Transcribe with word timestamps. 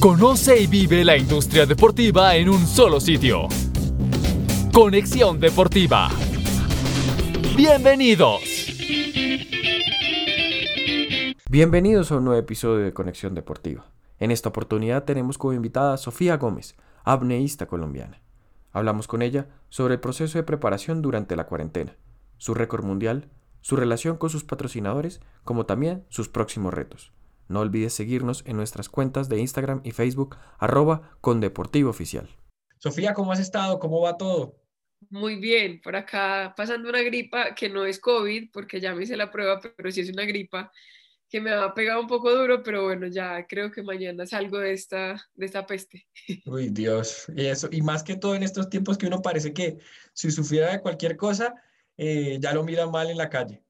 Conoce 0.00 0.62
y 0.62 0.66
vive 0.66 1.04
la 1.04 1.16
industria 1.16 1.64
deportiva 1.64 2.36
en 2.36 2.50
un 2.50 2.66
solo 2.66 3.00
sitio. 3.00 3.48
Conexión 4.72 5.40
Deportiva. 5.40 6.10
Bienvenidos. 7.56 8.42
Bienvenidos 11.48 12.12
a 12.12 12.18
un 12.18 12.24
nuevo 12.26 12.38
episodio 12.38 12.84
de 12.84 12.92
Conexión 12.92 13.34
Deportiva. 13.34 13.86
En 14.18 14.30
esta 14.30 14.50
oportunidad 14.50 15.04
tenemos 15.04 15.38
como 15.38 15.54
invitada 15.54 15.94
a 15.94 15.98
Sofía 15.98 16.36
Gómez, 16.36 16.76
apneísta 17.02 17.66
colombiana. 17.66 18.20
Hablamos 18.72 19.08
con 19.08 19.22
ella 19.22 19.48
sobre 19.70 19.94
el 19.94 20.00
proceso 20.00 20.36
de 20.36 20.44
preparación 20.44 21.00
durante 21.00 21.36
la 21.36 21.46
cuarentena, 21.46 21.96
su 22.36 22.52
récord 22.52 22.84
mundial, 22.84 23.30
su 23.62 23.76
relación 23.76 24.18
con 24.18 24.28
sus 24.28 24.44
patrocinadores, 24.44 25.20
como 25.42 25.64
también 25.64 26.04
sus 26.10 26.28
próximos 26.28 26.74
retos. 26.74 27.15
No 27.48 27.60
olvides 27.60 27.92
seguirnos 27.92 28.42
en 28.46 28.56
nuestras 28.56 28.88
cuentas 28.88 29.28
de 29.28 29.38
Instagram 29.38 29.80
y 29.84 29.92
Facebook, 29.92 30.36
arroba 30.58 31.16
con 31.20 31.40
Deportivo 31.40 31.90
Oficial. 31.90 32.28
Sofía, 32.78 33.14
¿cómo 33.14 33.32
has 33.32 33.40
estado? 33.40 33.78
¿Cómo 33.78 34.00
va 34.00 34.16
todo? 34.16 34.56
Muy 35.10 35.36
bien, 35.36 35.80
por 35.80 35.94
acá 35.94 36.54
pasando 36.56 36.88
una 36.88 37.02
gripa 37.02 37.54
que 37.54 37.68
no 37.68 37.84
es 37.84 38.00
COVID, 38.00 38.50
porque 38.52 38.80
ya 38.80 38.94
me 38.94 39.04
hice 39.04 39.16
la 39.16 39.30
prueba, 39.30 39.60
pero 39.60 39.90
sí 39.90 40.00
es 40.00 40.10
una 40.10 40.24
gripa 40.24 40.72
que 41.28 41.40
me 41.40 41.50
ha 41.52 41.74
pegado 41.74 42.00
un 42.00 42.06
poco 42.06 42.34
duro, 42.34 42.62
pero 42.62 42.84
bueno, 42.84 43.06
ya 43.08 43.46
creo 43.46 43.70
que 43.70 43.82
mañana 43.82 44.26
salgo 44.26 44.58
de 44.58 44.72
esta, 44.72 45.16
de 45.34 45.46
esta 45.46 45.66
peste. 45.66 46.06
Uy, 46.46 46.68
Dios, 46.70 47.26
y 47.34 47.46
eso, 47.46 47.68
y 47.70 47.82
más 47.82 48.02
que 48.02 48.16
todo 48.16 48.34
en 48.34 48.42
estos 48.42 48.68
tiempos 48.68 48.96
que 48.96 49.06
uno 49.06 49.22
parece 49.22 49.52
que 49.52 49.78
si 50.12 50.30
sufriera 50.30 50.72
de 50.72 50.80
cualquier 50.80 51.16
cosa, 51.16 51.54
eh, 51.96 52.38
ya 52.40 52.52
lo 52.52 52.64
mira 52.64 52.86
mal 52.86 53.10
en 53.10 53.16
la 53.16 53.28
calle 53.28 53.65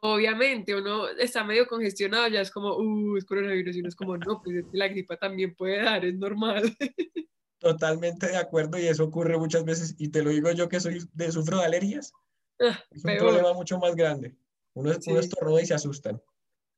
obviamente 0.00 0.74
uno 0.74 1.08
está 1.08 1.44
medio 1.44 1.66
congestionado, 1.66 2.28
ya 2.28 2.40
es 2.40 2.50
como, 2.50 2.76
uh, 2.76 3.16
es 3.16 3.24
coronavirus, 3.24 3.76
y 3.76 3.80
uno 3.80 3.88
es 3.88 3.96
como, 3.96 4.16
no, 4.16 4.40
pues 4.42 4.64
la 4.72 4.88
gripa 4.88 5.16
también 5.16 5.54
puede 5.54 5.82
dar, 5.82 6.04
es 6.04 6.14
normal. 6.14 6.62
Totalmente 7.58 8.28
de 8.28 8.36
acuerdo, 8.36 8.78
y 8.78 8.86
eso 8.86 9.04
ocurre 9.04 9.36
muchas 9.36 9.64
veces, 9.64 9.94
y 9.98 10.08
te 10.08 10.22
lo 10.22 10.30
digo 10.30 10.50
yo 10.52 10.68
que 10.68 10.80
soy 10.80 11.00
de, 11.12 11.32
sufro 11.32 11.58
de 11.58 11.64
alergias, 11.64 12.12
ah, 12.60 12.78
es 12.90 13.04
un 13.04 13.16
problema 13.16 13.52
mucho 13.52 13.78
más 13.78 13.96
grande. 13.96 14.34
Uno, 14.74 14.92
sí. 15.00 15.10
uno 15.10 15.58
y 15.58 15.66
se 15.66 15.74
asustan. 15.74 16.22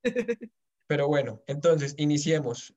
Pero 0.87 1.07
bueno, 1.07 1.43
entonces, 1.47 1.95
iniciemos. 1.99 2.75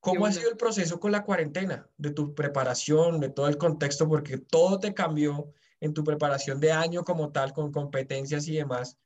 ¿Cómo 0.00 0.26
ha 0.26 0.32
sido 0.32 0.50
el 0.50 0.58
proceso 0.58 1.00
con 1.00 1.12
la 1.12 1.24
cuarentena? 1.24 1.88
De 1.96 2.10
tu 2.10 2.34
preparación, 2.34 3.20
de 3.20 3.30
todo 3.30 3.48
el 3.48 3.56
contexto, 3.56 4.06
porque 4.06 4.36
todo 4.36 4.78
te 4.78 4.92
cambió 4.92 5.50
en 5.80 5.94
tu 5.94 6.04
preparación 6.04 6.60
de 6.60 6.72
año 6.72 7.04
como 7.04 7.32
tal, 7.32 7.54
con 7.54 7.72
competencias 7.72 8.46
y 8.48 8.56
demás. 8.56 8.98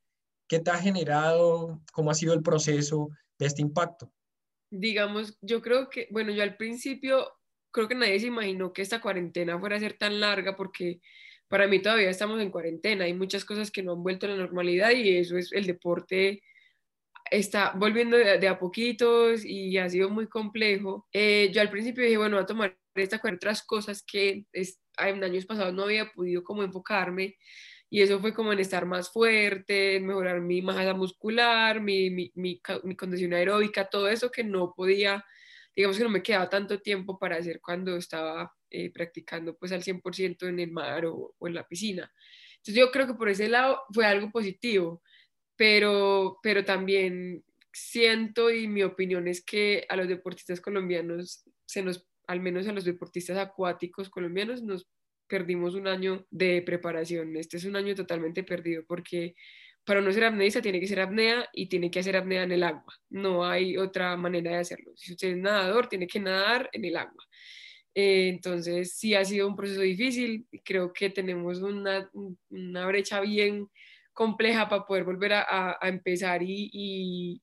¿Qué 0.48 0.60
te 0.60 0.70
ha 0.70 0.78
generado? 0.78 1.80
¿Cómo 1.92 2.10
ha 2.10 2.14
sido 2.14 2.34
el 2.34 2.42
proceso 2.42 3.10
de 3.38 3.46
este 3.46 3.62
impacto? 3.62 4.10
Digamos, 4.70 5.38
yo 5.40 5.62
creo 5.62 5.88
que, 5.88 6.08
bueno, 6.10 6.32
yo 6.32 6.42
al 6.42 6.56
principio 6.56 7.30
creo 7.70 7.88
que 7.88 7.94
nadie 7.94 8.18
se 8.18 8.26
imaginó 8.26 8.72
que 8.72 8.82
esta 8.82 9.00
cuarentena 9.00 9.58
fuera 9.58 9.76
a 9.76 9.80
ser 9.80 9.96
tan 9.98 10.20
larga 10.20 10.56
porque 10.56 11.00
para 11.48 11.66
mí 11.66 11.80
todavía 11.80 12.10
estamos 12.10 12.40
en 12.40 12.50
cuarentena, 12.50 13.04
hay 13.04 13.14
muchas 13.14 13.44
cosas 13.44 13.70
que 13.70 13.82
no 13.82 13.92
han 13.92 14.02
vuelto 14.02 14.26
a 14.26 14.30
la 14.30 14.36
normalidad 14.36 14.90
y 14.90 15.16
eso 15.16 15.38
es 15.38 15.52
el 15.52 15.66
deporte 15.66 16.42
está 17.30 17.72
volviendo 17.76 18.16
de, 18.16 18.48
a 18.48 18.58
poquitos 18.58 19.44
y 19.44 19.76
ha 19.78 19.88
sido 19.88 20.10
muy 20.10 20.28
complejo. 20.28 21.06
Eh, 21.12 21.50
yo 21.52 21.60
al 21.60 21.70
principio 21.70 22.04
dije, 22.04 22.16
bueno, 22.16 22.36
voy 22.36 22.44
a 22.44 22.46
tomar 22.46 22.78
esta 22.94 23.20
otras 23.22 23.62
cosas 23.62 24.02
que 24.02 24.46
es, 24.52 24.80
en 24.98 25.22
años 25.22 25.46
pasados 25.46 25.74
no 25.74 25.84
había 25.84 26.10
podido 26.12 26.42
como 26.42 26.62
enfocarme 26.62 27.36
y 27.90 28.02
eso 28.02 28.20
fue 28.20 28.34
como 28.34 28.52
en 28.52 28.58
estar 28.58 28.84
más 28.86 29.10
fuerte, 29.10 29.96
en 29.96 30.06
mejorar 30.06 30.40
mi 30.40 30.60
masa 30.60 30.94
muscular, 30.94 31.80
mi, 31.80 32.10
mi, 32.10 32.30
mi, 32.34 32.60
condición 32.60 33.32
aeróbica, 33.32 33.88
todo 33.88 34.08
eso 34.08 34.30
que 34.30 34.44
no 34.44 34.74
podía, 34.74 35.24
digamos 35.74 35.96
que 35.96 36.04
no 36.04 36.10
me 36.10 36.22
quedaba 36.22 36.50
tanto 36.50 36.80
tiempo 36.80 37.18
para 37.18 37.36
hacer 37.36 37.60
cuando 37.60 37.96
estaba 37.96 38.52
eh, 38.70 38.90
practicando 38.90 39.56
pues 39.56 39.72
al 39.72 39.82
100% 39.82 40.48
en 40.48 40.60
el 40.60 40.70
mar 40.70 41.06
o, 41.06 41.34
o, 41.38 41.48
en 41.48 41.54
la 41.54 41.66
piscina. 41.66 42.12
Entonces 42.56 42.74
yo 42.74 42.90
creo 42.90 43.06
que 43.06 43.14
por 43.14 43.30
ese 43.30 43.48
lado 43.48 43.82
fue 43.92 44.04
algo 44.04 44.30
positivo, 44.30 45.02
pero, 45.56 46.38
pero 46.42 46.64
también 46.64 47.42
siento 47.72 48.50
y 48.50 48.68
mi 48.68 48.82
opinión 48.82 49.28
es 49.28 49.42
que 49.42 49.86
a 49.88 49.96
los 49.96 50.08
deportistas 50.08 50.60
colombianos 50.60 51.44
se 51.64 51.82
nos 51.82 52.06
al 52.26 52.40
menos 52.40 52.68
a 52.68 52.72
los 52.72 52.84
deportistas 52.84 53.38
acuáticos 53.38 54.10
colombianos 54.10 54.62
nos 54.62 54.86
perdimos 55.28 55.74
un 55.74 55.86
año 55.86 56.26
de 56.30 56.62
preparación. 56.62 57.36
Este 57.36 57.58
es 57.58 57.64
un 57.64 57.76
año 57.76 57.94
totalmente 57.94 58.42
perdido 58.42 58.84
porque 58.86 59.34
para 59.84 60.00
no 60.00 60.12
ser 60.12 60.24
apneísta 60.24 60.60
tiene 60.60 60.80
que 60.80 60.86
ser 60.86 61.00
apnea 61.00 61.48
y 61.52 61.68
tiene 61.68 61.90
que 61.90 62.00
hacer 62.00 62.16
apnea 62.16 62.42
en 62.42 62.52
el 62.52 62.62
agua. 62.62 62.94
No 63.10 63.44
hay 63.44 63.76
otra 63.76 64.16
manera 64.16 64.50
de 64.52 64.58
hacerlo. 64.58 64.92
Si 64.96 65.12
usted 65.12 65.28
es 65.28 65.36
nadador, 65.38 65.88
tiene 65.88 66.06
que 66.06 66.20
nadar 66.20 66.68
en 66.72 66.84
el 66.84 66.96
agua. 66.96 67.24
Eh, 67.94 68.28
entonces, 68.28 68.96
sí 68.96 69.14
ha 69.14 69.24
sido 69.24 69.48
un 69.48 69.56
proceso 69.56 69.80
difícil. 69.80 70.46
Creo 70.64 70.92
que 70.92 71.10
tenemos 71.10 71.60
una, 71.62 72.10
una 72.50 72.86
brecha 72.86 73.20
bien 73.20 73.68
compleja 74.12 74.68
para 74.68 74.84
poder 74.84 75.04
volver 75.04 75.32
a, 75.32 75.78
a, 75.80 75.88
empezar 75.88 76.42
y, 76.42 76.70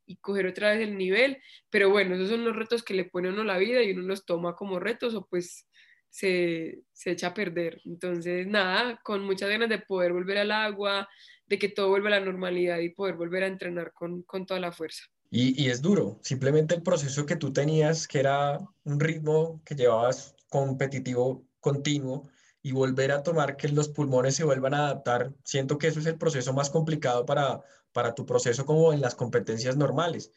y, 0.05 0.17
coger 0.17 0.45
otra 0.47 0.71
vez 0.71 0.81
el 0.81 0.97
nivel. 0.97 1.37
Pero 1.69 1.89
bueno, 1.89 2.15
esos 2.15 2.29
son 2.29 2.45
los 2.45 2.55
retos 2.55 2.83
que 2.83 2.93
le 2.93 3.05
pone 3.05 3.29
uno 3.29 3.43
la 3.43 3.57
vida 3.57 3.81
y 3.81 3.91
uno 3.91 4.03
los 4.03 4.25
toma 4.25 4.55
como 4.55 4.79
retos 4.79 5.15
o 5.15 5.25
pues 5.25 5.67
se, 6.15 6.83
se, 6.93 7.11
echa 7.11 7.27
a 7.27 7.33
perder. 7.33 7.81
Entonces, 7.83 8.47
nada, 8.47 9.01
con 9.03 9.25
muchas 9.25 9.49
ganas 9.49 9.67
de 9.67 9.79
poder 9.79 10.13
volver 10.13 10.37
al 10.37 10.51
agua, 10.51 11.09
de 11.45 11.59
que 11.59 11.67
todo 11.67 11.89
vuelva 11.89 12.07
a 12.07 12.19
la 12.19 12.25
normalidad 12.25 12.79
y 12.79 12.89
poder 12.89 13.15
volver 13.15 13.43
a 13.43 13.47
entrenar 13.47 13.91
con, 13.93 14.23
con 14.23 14.45
toda 14.45 14.61
la 14.61 14.71
fuerza. 14.71 15.03
Y, 15.29 15.61
y, 15.61 15.69
es 15.69 15.81
duro, 15.81 16.17
simplemente 16.21 16.73
el 16.73 16.83
proceso 16.83 17.25
que 17.25 17.35
tú 17.35 17.51
tenías, 17.51 18.07
que 18.07 18.19
era 18.19 18.59
un 18.85 18.99
ritmo 18.99 19.61
que 19.65 19.75
llevabas 19.75 20.35
competitivo 20.47 21.45
continuo, 21.59 22.29
y 22.61 22.71
volver 22.71 23.11
a 23.11 23.21
tomar 23.21 23.57
que 23.57 23.67
los 23.67 23.89
pulmones 23.89 24.35
se 24.35 24.45
vuelvan 24.45 24.73
a 24.73 24.85
adaptar, 24.85 25.33
siento 25.43 25.77
que 25.77 25.87
eso 25.87 25.99
es 25.99 26.05
el 26.05 26.17
proceso 26.17 26.53
más 26.53 26.69
complicado 26.69 27.25
para, 27.25 27.61
para 27.91 28.15
tu 28.15 28.25
proceso 28.25 28.65
como 28.65 28.93
en 28.93 29.01
las 29.01 29.15
competencias 29.15 29.75
normales. 29.75 30.31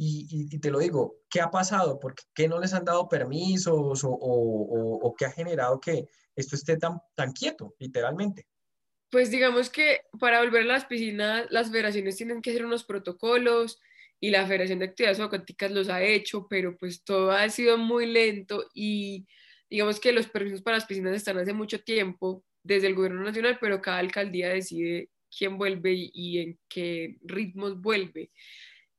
Y, 0.00 0.46
y, 0.52 0.60
te 0.60 0.70
lo 0.70 0.78
digo, 0.78 1.16
¿qué 1.28 1.40
ha 1.40 1.50
pasado? 1.50 1.98
¿Por 1.98 2.14
qué 2.32 2.46
no 2.46 2.60
les 2.60 2.72
han 2.72 2.84
dado 2.84 3.08
permisos 3.08 4.04
o, 4.04 4.10
o, 4.10 5.08
o, 5.08 5.14
qué 5.16 5.24
ha 5.24 5.32
generado 5.32 5.80
que 5.80 6.06
esto 6.36 6.54
esté 6.54 6.76
tan, 6.76 7.00
tan 7.16 7.32
quieto, 7.32 7.74
literalmente? 7.80 8.46
Pues 9.10 9.32
digamos 9.32 9.70
que 9.70 10.02
para 10.20 10.38
volver 10.38 10.62
a 10.62 10.66
las 10.66 10.84
piscinas, 10.84 11.46
las 11.50 11.72
federaciones 11.72 12.16
tienen 12.16 12.40
que 12.40 12.50
hacer 12.50 12.64
unos 12.64 12.84
protocolos 12.84 13.80
y 14.20 14.30
la 14.30 14.46
Federación 14.46 14.78
de 14.78 14.84
Actividades 14.84 15.18
Acuáticas 15.18 15.72
los 15.72 15.88
ha 15.88 16.00
hecho, 16.00 16.46
pero 16.48 16.76
pues 16.78 17.02
todo 17.02 17.32
ha 17.32 17.48
sido 17.48 17.76
muy 17.76 18.06
lento 18.06 18.68
y 18.72 19.26
digamos 19.68 19.98
que 19.98 20.12
los 20.12 20.28
permisos 20.28 20.62
para 20.62 20.76
las 20.76 20.86
piscinas 20.86 21.16
están 21.16 21.38
hace 21.38 21.52
mucho 21.52 21.80
tiempo 21.82 22.44
desde 22.62 22.86
el 22.86 22.94
gobierno 22.94 23.24
nacional, 23.24 23.58
pero 23.60 23.82
cada 23.82 23.98
alcaldía 23.98 24.50
decide 24.50 25.10
quién 25.36 25.58
vuelve 25.58 25.92
y, 25.92 26.10
y 26.14 26.38
en 26.38 26.58
qué 26.68 27.16
ritmos 27.22 27.80
vuelve 27.80 28.30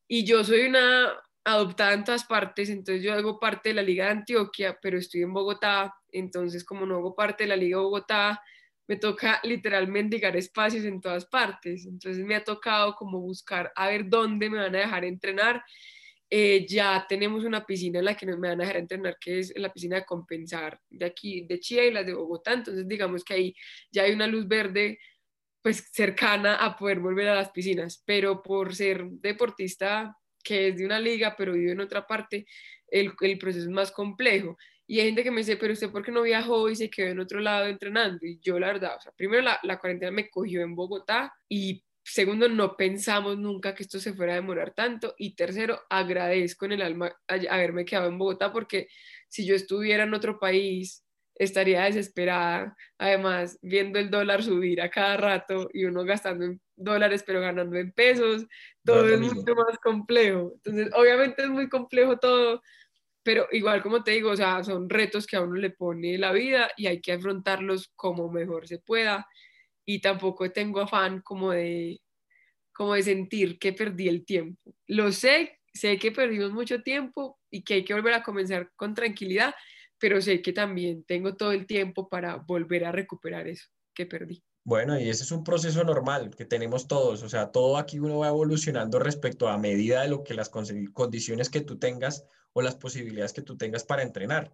y 0.10 0.26
yo 0.26 0.44
soy 0.44 0.62
una 0.66 1.14
adoptada 1.44 1.94
en 1.94 2.04
todas 2.04 2.26
partes, 2.26 2.70
entonces 2.70 3.04
yo 3.04 3.14
hago 3.14 3.40
parte 3.40 3.70
de 3.70 3.76
la 3.76 3.84
Liga 3.84 4.06
de 4.06 4.12
Antioquia, 4.12 4.78
pero 4.82 4.98
estoy 4.98 5.22
en 5.22 5.32
Bogotá, 5.32 5.94
entonces 6.12 6.66
como 6.66 6.86
no 6.86 6.96
hago 6.96 7.16
parte 7.16 7.44
de 7.44 7.50
la 7.50 7.56
Liga 7.56 7.78
de 7.78 7.84
Bogotá, 7.84 8.42
me 8.88 8.96
toca 8.96 9.40
literalmente 9.44 10.18
llegar 10.18 10.36
espacios 10.36 10.84
en 10.84 11.00
todas 11.00 11.26
partes, 11.28 11.86
entonces 11.86 12.26
me 12.26 12.36
ha 12.36 12.44
tocado 12.44 12.96
como 12.96 13.20
buscar 13.20 13.72
a 13.76 13.88
ver 13.88 14.10
dónde 14.10 14.50
me 14.50 14.58
van 14.58 14.76
a 14.76 14.80
dejar 14.80 15.06
entrenar. 15.06 15.64
Eh, 16.32 16.66
ya 16.68 17.06
tenemos 17.08 17.44
una 17.44 17.66
piscina 17.66 18.00
en 18.00 18.06
la 18.06 18.16
que 18.16 18.26
me 18.26 18.36
van 18.36 18.62
a 18.62 18.64
dejar 18.64 18.78
entrenar, 18.78 19.18
que 19.20 19.40
es 19.40 19.54
la 19.56 19.72
piscina 19.72 19.98
de 19.98 20.06
compensar 20.06 20.80
de 20.90 21.06
aquí, 21.06 21.42
de 21.42 21.60
Chía 21.60 21.86
y 21.86 21.92
la 21.92 22.04
de 22.04 22.16
Bogotá, 22.16 22.54
entonces 22.54 22.88
digamos 22.88 23.24
que 23.24 23.34
ahí 23.36 23.56
ya 23.92 24.04
hay 24.04 24.14
una 24.14 24.28
luz 24.28 24.48
verde 24.48 24.98
pues 25.62 25.90
cercana 25.92 26.56
a 26.56 26.78
poder 26.78 27.00
volver 27.00 27.30
a 27.30 27.36
las 27.36 27.52
piscinas, 27.52 28.02
pero 28.06 28.42
por 28.42 28.76
ser 28.76 29.06
deportista 29.06 30.16
que 30.44 30.70
es 30.70 30.78
de 30.78 30.86
una 30.86 31.00
liga, 31.00 31.36
pero 31.38 31.54
vive 31.54 31.72
en 31.72 31.82
otra 31.82 32.08
parte, 32.08 32.46
el, 32.88 33.14
el, 33.22 33.38
proceso 33.38 33.66
es 33.66 33.72
más 33.72 33.92
complejo. 33.92 34.58
Y 34.88 35.00
hay 35.00 35.08
gente 35.08 35.24
que 35.24 35.32
me 35.32 35.40
dice, 35.40 35.58
pero 35.58 35.74
usted 35.74 35.92
por 35.92 36.04
qué 36.04 36.12
no 36.12 36.24
viajó 36.24 36.70
y 36.70 36.76
se 36.76 36.90
quedó 36.90 37.10
en 37.10 37.20
otro 37.20 37.40
lado 37.40 37.68
entrenando? 37.68 38.26
Y 38.26 38.40
yo 38.40 38.58
la 38.60 38.68
verdad, 38.68 38.96
o 38.98 39.02
sea, 39.02 39.12
primero 39.12 39.42
la, 39.44 39.60
la 39.64 39.80
cuarentena 39.80 40.12
me 40.12 40.30
cogió 40.30 40.62
en 40.62 40.76
Bogotá 40.76 41.34
y 41.48 41.84
segundo, 42.04 42.50
no 42.50 42.76
pensamos 42.76 43.38
nunca 43.38 43.76
que 43.76 43.84
esto 43.84 44.00
se 44.00 44.14
fuera 44.14 44.34
a 44.34 44.38
demorar 44.38 44.74
tanto. 44.74 45.14
Y 45.18 45.36
tercero, 45.36 45.82
agradezco 45.90 46.66
en 46.66 46.74
el 46.74 46.82
alma 46.82 47.16
haberme 47.28 47.86
quedado 47.86 48.10
en 48.10 48.18
Bogotá 48.18 48.52
porque 48.52 48.88
si 49.28 49.46
yo 49.46 49.56
estuviera 49.56 50.04
en 50.04 50.14
otro 50.14 50.40
país, 50.40 51.04
estaría 51.40 51.86
desesperada, 51.86 52.76
además 53.00 53.58
viendo 53.62 53.98
el 53.98 54.12
dólar 54.12 54.44
subir 54.44 54.82
a 54.82 54.90
cada 54.90 55.18
rato 55.18 55.70
y 55.74 55.86
uno 55.86 56.04
gastando 56.04 56.46
en 56.46 56.62
dólares 56.76 57.24
pero 57.26 57.42
ganando 57.42 57.78
en 57.78 57.92
pesos, 57.94 58.46
todo 58.86 59.08
es 59.08 59.20
mucho 59.20 59.56
más 59.56 59.78
complejo. 59.82 60.52
Entonces, 60.56 60.90
obviamente 60.94 61.44
es 61.44 61.50
muy 61.50 61.70
complejo 61.70 62.18
todo, 62.18 62.62
pero 63.24 63.48
igual 63.52 63.82
como 63.82 64.04
te 64.04 64.12
digo, 64.12 64.32
o 64.32 64.36
sea, 64.36 64.64
son 64.64 64.90
retos 64.90 65.26
que 65.26 65.38
a 65.38 65.42
uno 65.42 65.56
le 65.56 65.72
pone 65.72 66.18
la 66.18 66.34
vida 66.34 66.72
y 66.78 66.88
hay 66.88 67.02
que 67.02 67.14
afrontarlos 67.14 67.92
como 67.96 68.30
mejor 68.30 68.68
se 68.68 68.80
pueda 68.80 69.26
y 69.86 70.02
tampoco 70.02 70.52
tengo 70.52 70.82
afán 70.82 71.22
como 71.22 71.52
de 71.52 72.02
como 72.74 72.94
de 72.96 73.04
sentir 73.04 73.60
que 73.60 73.74
perdí 73.74 74.08
el 74.08 74.26
tiempo. 74.26 74.74
Lo 74.88 75.12
sé 75.12 75.60
sé 75.74 75.98
que 75.98 76.12
perdimos 76.12 76.52
mucho 76.52 76.82
tiempo 76.82 77.40
y 77.50 77.64
que 77.64 77.76
hay 77.76 77.86
que 77.86 77.94
volver 77.94 78.14
a 78.14 78.24
comenzar 78.24 78.72
con 78.76 78.94
tranquilidad, 78.94 79.54
pero 80.00 80.22
sé 80.22 80.42
que 80.42 80.54
también 80.54 81.04
tengo 81.04 81.36
todo 81.36 81.52
el 81.52 81.66
tiempo 81.66 82.08
para 82.10 82.38
volver 82.38 82.86
a 82.86 82.92
recuperar 82.92 83.48
eso 83.48 83.68
que 83.94 84.06
perdí. 84.06 84.44
Bueno, 84.64 85.00
y 85.00 85.10
ese 85.10 85.24
es 85.24 85.32
un 85.32 85.44
proceso 85.44 85.84
normal 85.84 86.36
que 86.36 86.46
tenemos 86.46 86.88
todos, 86.88 87.24
o 87.24 87.30
sea, 87.30 87.52
todo 87.52 87.78
aquí 87.78 88.00
uno 88.00 88.20
va 88.20 88.28
evolucionando 88.28 89.00
respecto 89.00 89.48
a 89.48 89.58
medida 89.58 90.02
de 90.02 90.10
lo 90.10 90.24
que 90.24 90.34
las 90.34 90.50
condiciones 90.50 91.50
que 91.50 91.62
tú 91.62 91.80
tengas 91.80 92.26
o 92.54 92.62
las 92.62 92.76
posibilidades 92.76 93.34
que 93.34 93.42
tú 93.42 93.58
tengas 93.58 93.84
para 93.84 94.04
entrenar. 94.04 94.54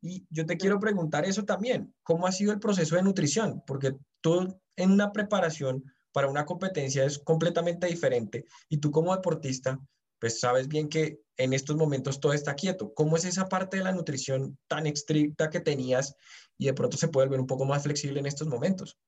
Y 0.00 0.26
yo 0.30 0.46
te 0.46 0.56
quiero 0.56 0.80
preguntar 0.80 1.26
eso 1.26 1.44
también, 1.44 1.94
¿cómo 2.02 2.26
ha 2.26 2.32
sido 2.32 2.52
el 2.52 2.60
proceso 2.60 2.96
de 2.96 3.02
nutrición? 3.02 3.62
Porque 3.66 3.96
tú 4.20 4.58
en 4.76 4.90
una 4.92 5.12
preparación 5.12 5.84
para 6.12 6.28
una 6.28 6.46
competencia 6.46 7.04
es 7.04 7.18
completamente 7.18 7.86
diferente 7.86 8.46
y 8.68 8.78
tú 8.78 8.90
como 8.90 9.14
deportista, 9.14 9.78
pues 10.20 10.38
sabes 10.38 10.68
bien 10.68 10.88
que 10.88 11.20
en 11.36 11.52
estos 11.52 11.76
momentos 11.76 12.20
todo 12.20 12.32
está 12.32 12.54
quieto. 12.54 12.92
¿Cómo 12.94 13.16
es 13.16 13.24
esa 13.24 13.48
parte 13.48 13.78
de 13.78 13.84
la 13.84 13.92
nutrición 13.92 14.58
tan 14.68 14.86
estricta 14.86 15.50
que 15.50 15.60
tenías 15.60 16.14
y 16.58 16.66
de 16.66 16.74
pronto 16.74 16.96
se 16.96 17.08
puede 17.08 17.28
ver 17.28 17.40
un 17.40 17.46
poco 17.46 17.64
más 17.64 17.82
flexible 17.82 18.20
en 18.20 18.26
estos 18.26 18.46
momentos? 18.46 18.98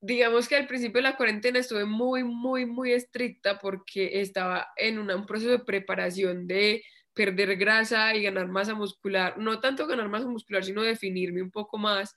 digamos 0.00 0.48
que 0.48 0.56
al 0.56 0.66
principio 0.66 0.98
de 0.98 1.08
la 1.08 1.16
cuarentena 1.16 1.58
estuve 1.58 1.84
muy, 1.84 2.24
muy, 2.24 2.64
muy 2.64 2.92
estricta 2.92 3.58
porque 3.58 4.20
estaba 4.20 4.68
en 4.76 4.98
un 4.98 5.26
proceso 5.26 5.50
de 5.50 5.58
preparación 5.58 6.46
de 6.46 6.82
perder 7.12 7.56
grasa 7.56 8.14
y 8.14 8.22
ganar 8.22 8.48
masa 8.48 8.74
muscular, 8.74 9.36
no 9.36 9.60
tanto 9.60 9.86
ganar 9.86 10.08
masa 10.08 10.26
muscular, 10.26 10.64
sino 10.64 10.82
definirme 10.82 11.42
un 11.42 11.50
poco 11.50 11.76
más. 11.76 12.16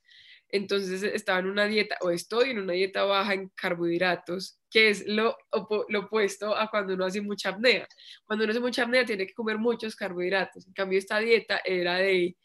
Entonces 0.53 1.01
estaba 1.01 1.39
en 1.39 1.47
una 1.47 1.65
dieta, 1.65 1.97
o 2.01 2.11
estoy 2.11 2.51
en 2.51 2.59
una 2.59 2.73
dieta 2.73 3.03
baja 3.03 3.33
en 3.33 3.49
carbohidratos, 3.55 4.59
que 4.69 4.89
es 4.89 5.07
lo, 5.07 5.35
lo 5.89 5.99
opuesto 5.99 6.55
a 6.55 6.69
cuando 6.69 6.93
uno 6.93 7.05
hace 7.05 7.21
mucha 7.21 7.49
apnea. 7.49 7.87
Cuando 8.23 8.45
uno 8.45 8.51
hace 8.51 8.59
mucha 8.59 8.83
apnea 8.83 9.03
tiene 9.03 9.25
que 9.25 9.33
comer 9.33 9.57
muchos 9.57 9.95
carbohidratos. 9.95 10.67
En 10.67 10.73
cambio, 10.73 10.99
esta 10.99 11.17
dieta 11.19 11.59
era 11.65 11.95
de 11.97 12.37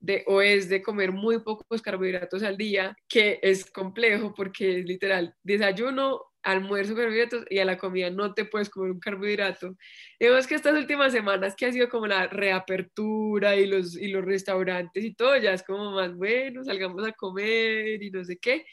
de, 0.00 0.24
o 0.26 0.40
es 0.40 0.68
de 0.68 0.82
comer 0.82 1.12
muy 1.12 1.40
pocos 1.40 1.82
carbohidratos 1.82 2.42
al 2.42 2.56
día, 2.56 2.96
que 3.06 3.38
es 3.42 3.70
complejo 3.70 4.32
porque 4.34 4.78
es 4.78 4.86
literal 4.86 5.34
desayuno, 5.42 6.29
almuerzo 6.42 6.94
carbohidratos 6.94 7.44
y 7.50 7.58
a 7.58 7.64
la 7.64 7.76
comida 7.76 8.10
no 8.10 8.34
te 8.34 8.44
puedes 8.44 8.70
comer 8.70 8.92
un 8.92 9.00
carbohidrato. 9.00 9.76
Vemos 10.18 10.46
que 10.46 10.54
estas 10.54 10.74
últimas 10.74 11.12
semanas 11.12 11.54
que 11.56 11.66
ha 11.66 11.72
sido 11.72 11.88
como 11.88 12.06
la 12.06 12.26
reapertura 12.26 13.56
y 13.56 13.66
los, 13.66 13.96
y 13.96 14.08
los 14.08 14.24
restaurantes 14.24 15.04
y 15.04 15.14
todo, 15.14 15.36
ya 15.36 15.52
es 15.52 15.62
como 15.62 15.92
más 15.92 16.14
bueno, 16.14 16.64
salgamos 16.64 17.06
a 17.06 17.12
comer 17.12 18.02
y 18.02 18.10
no 18.10 18.24
sé 18.24 18.38
qué, 18.38 18.66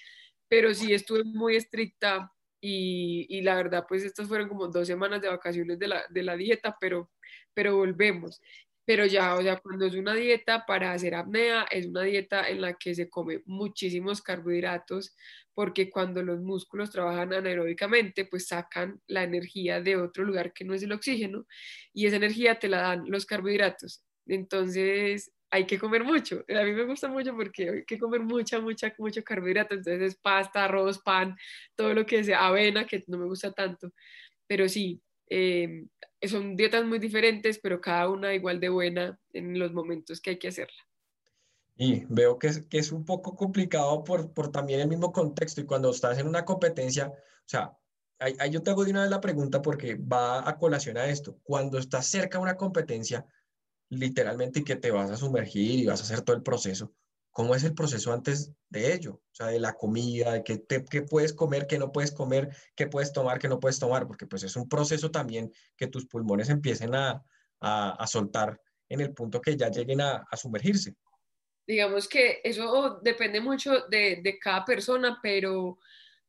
pero 0.47 0.73
sí 0.73 0.93
estuve 0.93 1.23
muy 1.23 1.55
estricta 1.55 2.31
y, 2.61 3.25
y 3.29 3.41
la 3.41 3.55
verdad 3.55 3.85
pues 3.87 4.03
estas 4.03 4.27
fueron 4.27 4.47
como 4.49 4.67
dos 4.67 4.87
semanas 4.87 5.21
de 5.21 5.29
vacaciones 5.29 5.77
de 5.79 5.87
la, 5.87 6.03
de 6.09 6.23
la 6.23 6.35
dieta, 6.35 6.77
pero, 6.79 7.11
pero 7.53 7.75
volvemos 7.75 8.41
pero 8.88 9.06
ya, 9.06 9.36
o 9.36 9.42
sea, 9.42 9.60
cuando 9.60 9.86
es 9.86 9.95
una 9.95 10.13
dieta 10.16 10.66
para 10.66 10.94
hacer 10.94 11.13
apnea, 11.13 11.66
es 11.69 11.88
una 11.88 12.04
dieta 12.04 12.48
en 12.48 12.62
la 12.62 12.75
que 12.75 12.95
se 12.95 13.10
come 13.10 13.42
muchísimos 13.45 14.22
carbohidratos, 14.22 15.13
porque 15.54 15.89
cuando 15.89 16.24
los 16.24 16.39
músculos 16.39 16.89
trabajan 16.89 17.34
anaeróbicamente, 17.34 18.24
pues 18.24 18.48
sacan 18.48 19.01
la 19.07 19.24
energía 19.24 19.81
de 19.81 19.98
otro 19.98 20.24
lugar 20.24 20.54
que 20.54 20.63
no 20.63 20.74
es 20.74 20.84
el 20.84 20.94
oxígeno, 20.94 21.45
y 21.94 22.06
esa 22.07 22.16
energía 22.16 22.60
te 22.60 22.69
la 22.69 22.78
dan 22.81 23.04
los 23.10 23.25
carbohidratos. 23.25 24.06
Entonces, 24.25 25.34
hay 25.51 25.66
que 25.68 25.80
comer 25.80 26.06
mucho. 26.06 26.45
A 26.50 26.63
mí 26.63 26.72
me 26.72 26.86
gusta 26.86 27.10
mucho 27.10 27.36
porque 27.36 27.69
hay 27.69 27.86
que 27.86 28.00
comer 28.00 28.22
mucha, 28.22 28.62
mucha, 28.62 28.94
mucho 28.98 29.22
carbohidrato. 29.24 29.75
Entonces, 29.75 30.13
es 30.13 30.18
pasta, 30.18 30.63
arroz, 30.63 31.00
pan, 31.00 31.36
todo 31.75 31.94
lo 31.94 32.06
que 32.06 32.24
sea, 32.24 32.48
avena, 32.48 32.86
que 32.88 33.04
no 33.07 33.18
me 33.18 33.25
gusta 33.25 33.51
tanto. 33.51 33.92
Pero 34.48 34.69
sí, 34.69 35.01
eh, 35.29 35.85
son 36.27 36.56
dietas 36.56 36.85
muy 36.85 37.00
diferentes, 37.00 37.59
pero 37.59 37.81
cada 37.81 38.09
una 38.09 38.33
igual 38.33 38.59
de 38.59 38.69
buena 38.69 39.19
en 39.33 39.57
los 39.59 39.74
momentos 39.74 40.21
que 40.21 40.31
hay 40.31 40.39
que 40.39 40.47
hacerla. 40.47 40.88
Y 41.75 42.06
veo 42.09 42.39
que 42.39 42.51
es, 42.71 42.91
un 42.91 43.06
poco 43.06 43.35
complicado 43.35 44.03
por, 44.03 44.33
por 44.33 44.51
también 44.51 44.79
el 44.79 44.88
mismo 44.88 45.12
contexto 45.12 45.62
y 45.62 45.65
cuando 45.65 45.91
estás 45.91 46.18
en 46.18 46.27
una 46.27 46.44
competencia, 46.44 47.09
o 47.09 47.50
sea, 47.50 47.77
ahí, 48.19 48.35
yo 48.51 48.63
te 48.63 48.71
hago 48.71 48.83
de 48.83 48.91
una 48.91 49.01
vez 49.01 49.12
la 49.12 49.21
pregunta 49.21 49.62
porque 49.62 49.95
va 49.95 50.47
a 50.50 50.57
colación 50.57 50.97
a 50.97 51.07
esto. 51.07 51.38
Cuando 51.44 51.77
estás 51.77 52.07
cerca 52.07 52.39
de 52.39 52.44
una 52.44 52.57
competencia, 52.57 53.25
literalmente 53.89 54.63
que 54.63 54.75
te 54.75 54.91
vas 54.91 55.12
a 55.12 55.18
sumergir 55.18 55.79
y 55.79 55.85
vas 55.85 56.01
a 56.01 56.03
hacer 56.03 56.21
todo 56.21 56.35
el 56.35 56.44
proceso, 56.44 56.94
cómo 57.38 57.54
es 57.54 57.63
el 57.63 57.75
proceso 57.75 58.12
antes 58.12 58.51
de 58.68 58.95
ello, 58.95 59.12
o 59.12 59.30
sea, 59.31 59.45
de 59.45 59.60
la 59.60 59.74
comida, 59.74 60.34
de 60.34 60.44
qué, 60.44 60.60
qué 60.89 61.01
puedes 61.04 61.34
comer, 61.34 61.68
qué 61.68 61.78
no 61.78 61.92
puedes 61.92 62.12
comer, 62.12 62.50
qué 62.75 62.88
puedes 62.88 63.13
tomar, 63.13 63.38
qué 63.38 63.48
no 63.48 63.60
puedes 63.60 63.78
tomar, 63.78 64.07
porque 64.07 64.25
pues 64.25 64.42
es 64.42 64.56
un 64.56 64.68
proceso 64.68 65.12
también 65.12 65.54
que 65.78 65.86
tus 65.86 66.07
pulmones 66.07 66.50
empiecen 66.50 66.95
a, 66.95 67.24
a, 67.60 68.07
soltar 68.07 68.60
en 68.89 69.01
el 69.01 69.13
punto 69.13 69.39
que 69.39 69.56
ya 69.56 69.69
lleguen 69.69 70.01
a, 70.01 70.25
a, 70.31 70.36
sumergirse. 70.36 70.95
Digamos 71.68 72.07
que 72.07 72.42
eso 72.44 73.00
depende 73.04 73.39
mucho 73.39 73.81
de, 73.81 74.19
de 74.24 74.39
cada 74.39 74.66
persona, 74.66 75.19
pero 75.22 75.78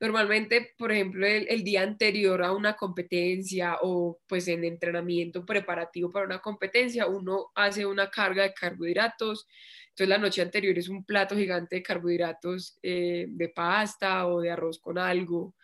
normalmente, 0.00 0.74
por 0.76 0.92
ejemplo, 0.92 1.26
el, 1.26 1.46
el, 1.48 1.64
día 1.64 1.84
anterior 1.84 2.42
a 2.44 2.52
una 2.52 2.76
competencia 2.76 3.78
o 3.80 4.20
pues 4.26 4.46
en 4.48 4.62
entrenamiento 4.62 5.46
preparativo 5.46 6.10
para 6.10 6.26
una 6.26 6.40
competencia, 6.40 7.06
uno 7.06 7.50
hace 7.54 7.86
una 7.86 8.10
carga 8.10 8.42
de 8.42 8.52
carbohidratos, 8.52 9.48
entonces 9.98 10.10
la 10.10 10.18
noche 10.18 10.42
anterior 10.42 10.78
es 10.78 10.88
un 10.88 11.04
plato 11.04 11.34
gigante 11.34 11.74
de 11.74 11.82
carbohidratos 11.82 12.78
eh, 12.84 13.26
de 13.28 13.48
pasta 13.48 14.28
o 14.28 14.40
de 14.40 14.48
arroz 14.48 14.78
con 14.78 14.96
algo, 14.96 15.56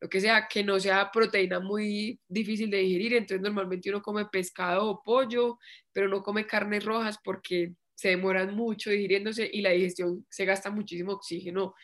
lo 0.00 0.08
que 0.08 0.18
sea, 0.18 0.48
que 0.48 0.64
no 0.64 0.80
sea 0.80 1.10
proteína 1.12 1.60
muy 1.60 2.18
difícil 2.26 2.70
de 2.70 2.78
digerir. 2.78 3.12
Entonces 3.12 3.42
normalmente 3.42 3.90
uno 3.90 4.00
come 4.00 4.24
pescado 4.32 4.88
o 4.88 5.02
pollo, 5.02 5.58
pero 5.92 6.08
no 6.08 6.22
come 6.22 6.46
carnes 6.46 6.86
rojas 6.86 7.18
porque 7.22 7.74
se 7.94 8.08
demoran 8.08 8.54
mucho 8.54 8.88
digiriéndose 8.88 9.50
y 9.52 9.60
la 9.60 9.72
digestión 9.72 10.24
se 10.30 10.46
gasta 10.46 10.70
muchísimo 10.70 11.12
oxígeno 11.12 11.74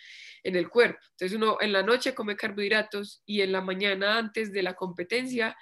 en 0.43 0.57
el 0.57 0.71
cuerpo. 0.71 1.01
Entonces 1.11 1.37
uno 1.37 1.59
en 1.61 1.75
la 1.75 1.83
noche 1.83 2.15
come 2.15 2.37
carbohidratos 2.37 3.23
y 3.27 3.43
en 3.43 3.53
la 3.53 3.61
mañana 3.61 4.17
antes 4.17 4.51
de 4.51 4.63
la 4.63 4.73
competencia 4.73 5.55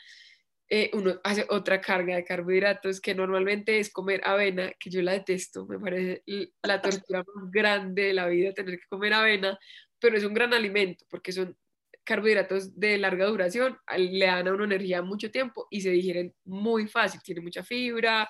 eh, 0.68 0.90
uno 0.94 1.20
hace 1.22 1.46
otra 1.48 1.80
carga 1.80 2.16
de 2.16 2.24
carbohidratos 2.24 3.00
que 3.00 3.14
normalmente 3.14 3.78
es 3.78 3.92
comer 3.92 4.20
avena, 4.24 4.72
que 4.80 4.90
yo 4.90 5.00
la 5.02 5.12
detesto, 5.12 5.64
me 5.66 5.78
parece 5.78 6.24
la 6.62 6.82
tortura 6.82 7.24
más 7.34 7.50
grande 7.52 8.02
de 8.04 8.12
la 8.12 8.26
vida 8.26 8.52
tener 8.52 8.78
que 8.78 8.86
comer 8.88 9.12
avena, 9.12 9.58
pero 10.00 10.16
es 10.16 10.24
un 10.24 10.34
gran 10.34 10.52
alimento 10.54 11.04
porque 11.08 11.30
son 11.32 11.56
carbohidratos 12.04 12.78
de 12.78 12.98
larga 12.98 13.26
duración, 13.26 13.78
le 13.96 14.26
dan 14.26 14.48
a 14.48 14.52
una 14.52 14.64
energía 14.64 15.02
mucho 15.02 15.30
tiempo 15.30 15.66
y 15.70 15.80
se 15.80 15.90
digieren 15.90 16.34
muy 16.44 16.86
fácil, 16.86 17.20
tiene 17.22 17.40
mucha 17.40 17.64
fibra 17.64 18.28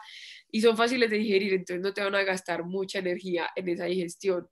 y 0.50 0.60
son 0.62 0.76
fáciles 0.76 1.10
de 1.10 1.18
digerir, 1.18 1.52
entonces 1.52 1.82
no 1.82 1.92
te 1.92 2.02
van 2.02 2.14
a 2.14 2.22
gastar 2.22 2.64
mucha 2.64 2.98
energía 2.98 3.50
en 3.54 3.68
esa 3.68 3.84
digestión. 3.84 4.48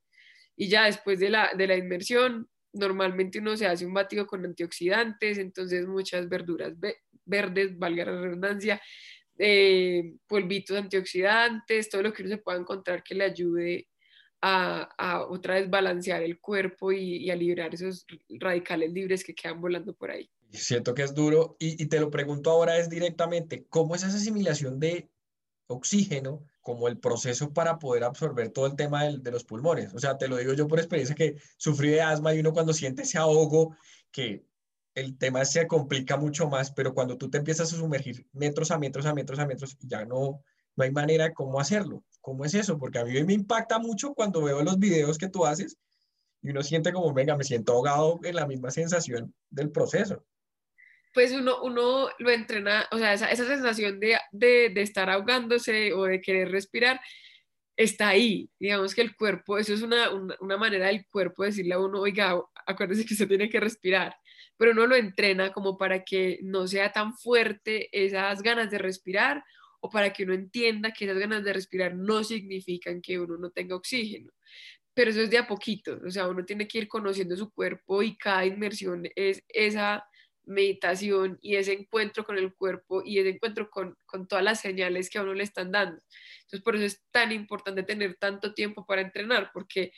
Y 0.57 0.69
ya 0.69 0.85
después 0.85 1.19
de 1.19 1.31
la, 1.31 1.53
de 1.57 1.67
la 1.67 1.77
inmersión, 1.77 2.49
normalmente 2.75 3.39
uno 3.39 3.57
se 3.57 3.67
hace 3.67 3.87
un 3.87 3.95
batido 3.95 4.27
con 4.27 4.45
antioxidantes, 4.45 5.39
entonces 5.39 5.87
muchas 5.87 6.29
verduras 6.29 6.75
verdes, 7.25 7.79
valga 7.79 8.05
la 8.05 8.21
redundancia, 8.21 8.81
eh, 9.39 10.15
polvitos 10.27 10.77
antioxidantes, 10.77 11.89
todo 11.89 12.03
lo 12.03 12.13
que 12.13 12.23
uno 12.23 12.31
se 12.31 12.43
pueda 12.43 12.59
encontrar 12.59 13.03
que 13.03 13.15
le 13.15 13.25
ayude 13.25 13.89
a, 14.47 15.25
otra 15.31 15.55
vez 15.55 15.71
balancear 15.71 16.23
el 16.23 16.39
cuerpo 16.39 16.93
y, 16.93 17.31
a 17.31 17.37
liberar 17.37 17.73
esos 17.75 18.07
radicales 18.29 18.93
libres 18.93 19.25
que 19.25 19.35
quedan 19.35 19.59
volando 19.59 19.95
por 19.95 20.11
ahí. 20.11 20.31
Siento 20.51 20.95
que 20.95 21.03
es 21.03 21.15
duro 21.15 21.57
y, 21.59 21.87
te 21.87 21.99
lo 21.99 22.11
pregunto 22.11 22.51
ahora 22.51 22.77
es 22.79 22.91
directamente, 22.91 23.65
¿cómo 23.71 23.95
es 23.95 24.03
esa 24.03 24.17
asimilación 24.17 24.79
de 24.79 25.09
oxígeno 25.67 26.45
como 26.61 26.89
el 26.89 26.99
proceso 26.99 27.53
para 27.53 27.79
poder 27.79 28.05
absorber 28.05 28.51
todo 28.51 28.67
el 28.67 28.77
tema 28.77 29.05
de, 29.05 29.31
los 29.31 29.45
pulmones. 29.45 29.93
O 29.95 29.99
sea, 29.99 30.17
te 30.17 30.29
lo 30.29 30.37
digo 30.37 30.55
yo 30.55 30.67
por 30.67 30.79
experiencia 30.79 31.15
que 31.15 31.37
sufrí 31.59 31.91
de 31.91 32.01
asma 32.01 32.35
y 32.35 32.41
uno 32.41 32.53
cuando 32.53 32.73
siente 32.73 33.03
ese 33.03 33.19
ahogo, 33.19 33.77
que 34.11 34.47
el 34.95 35.19
tema 35.19 35.45
se 35.45 35.67
complica 35.67 36.17
mucho 36.17 36.49
más, 36.49 36.71
pero 36.71 36.95
cuando 36.95 37.19
tú 37.19 37.29
te 37.29 37.39
empiezas 37.39 37.73
a 37.73 37.77
sumergir 37.77 38.27
metros 38.33 38.71
a 38.71 38.79
metros 38.79 39.07
a 39.07 39.15
metros 39.15 39.39
a 39.39 39.47
metros, 39.47 39.77
ya 39.81 40.05
no, 40.05 40.43
no 40.77 40.85
hay 40.85 40.91
manera 40.91 41.25
de 41.25 41.35
cómo 41.35 41.61
hacerlo. 41.61 42.05
¿Cómo 42.21 42.45
es 42.45 42.55
eso? 42.55 42.79
Porque 42.79 42.99
a 42.99 43.05
mí 43.05 43.23
me 43.25 43.35
impacta 43.35 43.79
mucho 43.79 44.15
cuando 44.15 44.43
veo 44.43 44.63
los 44.63 44.79
videos 44.79 45.19
que 45.19 45.29
tú 45.29 45.45
haces 45.45 45.77
y 46.43 46.51
uno 46.51 46.63
siente 46.63 46.93
como, 46.93 47.13
venga, 47.13 47.37
me 47.37 47.45
siento 47.45 47.73
ahogado 47.73 48.21
en 48.23 48.37
la 48.37 48.47
misma 48.47 48.71
sensación 48.71 49.35
del 49.51 49.71
proceso. 49.71 50.25
Pues 51.13 51.33
uno, 51.33 51.63
uno 51.63 52.09
lo 52.19 52.31
entrena, 52.31 52.87
o 52.91 52.99
sea, 52.99 53.15
esa, 53.15 53.35
sensación 53.35 54.01
de, 54.01 54.19
de, 54.33 54.83
estar 54.83 55.09
ahogándose 55.09 55.93
o 55.93 56.05
de 56.05 56.21
querer 56.21 56.51
respirar, 56.51 57.01
está 57.77 58.09
ahí. 58.09 58.51
Digamos 58.59 58.95
que 58.95 59.01
el 59.01 59.17
cuerpo, 59.17 59.59
eso 59.59 59.73
es 59.73 59.83
una, 59.83 60.11
una, 60.11 60.57
manera 60.57 60.89
del 60.89 61.07
cuerpo 61.07 61.45
de 61.45 61.51
decirle 61.51 61.75
a 61.75 61.79
uno, 61.79 62.01
oiga, 62.01 62.39
acuérdese 62.67 63.07
que 63.07 63.15
usted 63.15 63.29
tiene 63.29 63.49
que 63.49 63.61
respirar 63.61 64.15
pero 64.57 64.73
uno 64.73 64.87
lo 64.87 64.97
entrena 64.97 65.53
como 65.53 65.77
para 65.77 66.05
que 66.05 66.39
no 66.43 66.67
sea 66.67 66.93
tan 66.93 67.17
fuerte 67.17 67.89
esas 67.93 68.43
ganas 68.43 68.71
de 68.71 68.79
respirar 68.79 69.45
o 69.81 69.91
para 69.91 70.13
que 70.13 70.25
uno 70.25 70.35
entienda 70.35 70.93
que 70.93 71.05
esas 71.05 71.19
ganas 71.19 71.45
de 71.45 71.53
respirar 71.53 71.95
no 71.95 72.25
significan 72.25 73.03
que 73.03 73.19
uno 73.19 73.37
no 73.37 73.51
tenga 73.51 73.77
oxígeno. 73.77 74.33
Pero 74.95 75.11
eso 75.11 75.23
es 75.23 75.31
de 75.31 75.39
a 75.39 75.47
poquito, 75.47 75.99
o 76.07 76.11
sea, 76.11 76.29
uno 76.29 76.45
tiene 76.45 76.69
que 76.69 76.79
ir 76.79 76.89
conociendo 76.89 77.37
su 77.37 77.53
cuerpo 77.53 78.03
y 78.03 78.17
cada 78.17 78.47
inmersión 78.47 79.03
es 79.17 79.45
esa 79.49 80.07
meditación 80.47 81.39
y 81.43 81.57
ese 81.57 81.73
encuentro 81.73 82.25
con 82.25 82.39
el 82.39 82.55
cuerpo 82.55 83.03
y 83.05 83.19
ese 83.19 83.31
encuentro 83.31 83.69
con, 83.71 83.97
con, 84.07 84.29
todas 84.29 84.45
las 84.45 84.61
señales 84.61 85.11
que 85.11 85.19
a 85.19 85.23
uno 85.23 85.35
le 85.35 85.43
están 85.43 85.73
dando. 85.73 86.01
Entonces, 86.43 86.63
por 86.63 86.77
eso 86.77 86.85
es 86.85 87.03
tan 87.11 87.33
importante 87.33 87.83
tener 87.83 88.17
tanto 88.17 88.55
tiempo 88.55 88.87
para 88.87 89.03
entrenar, 89.03 89.51
porque 89.53 89.93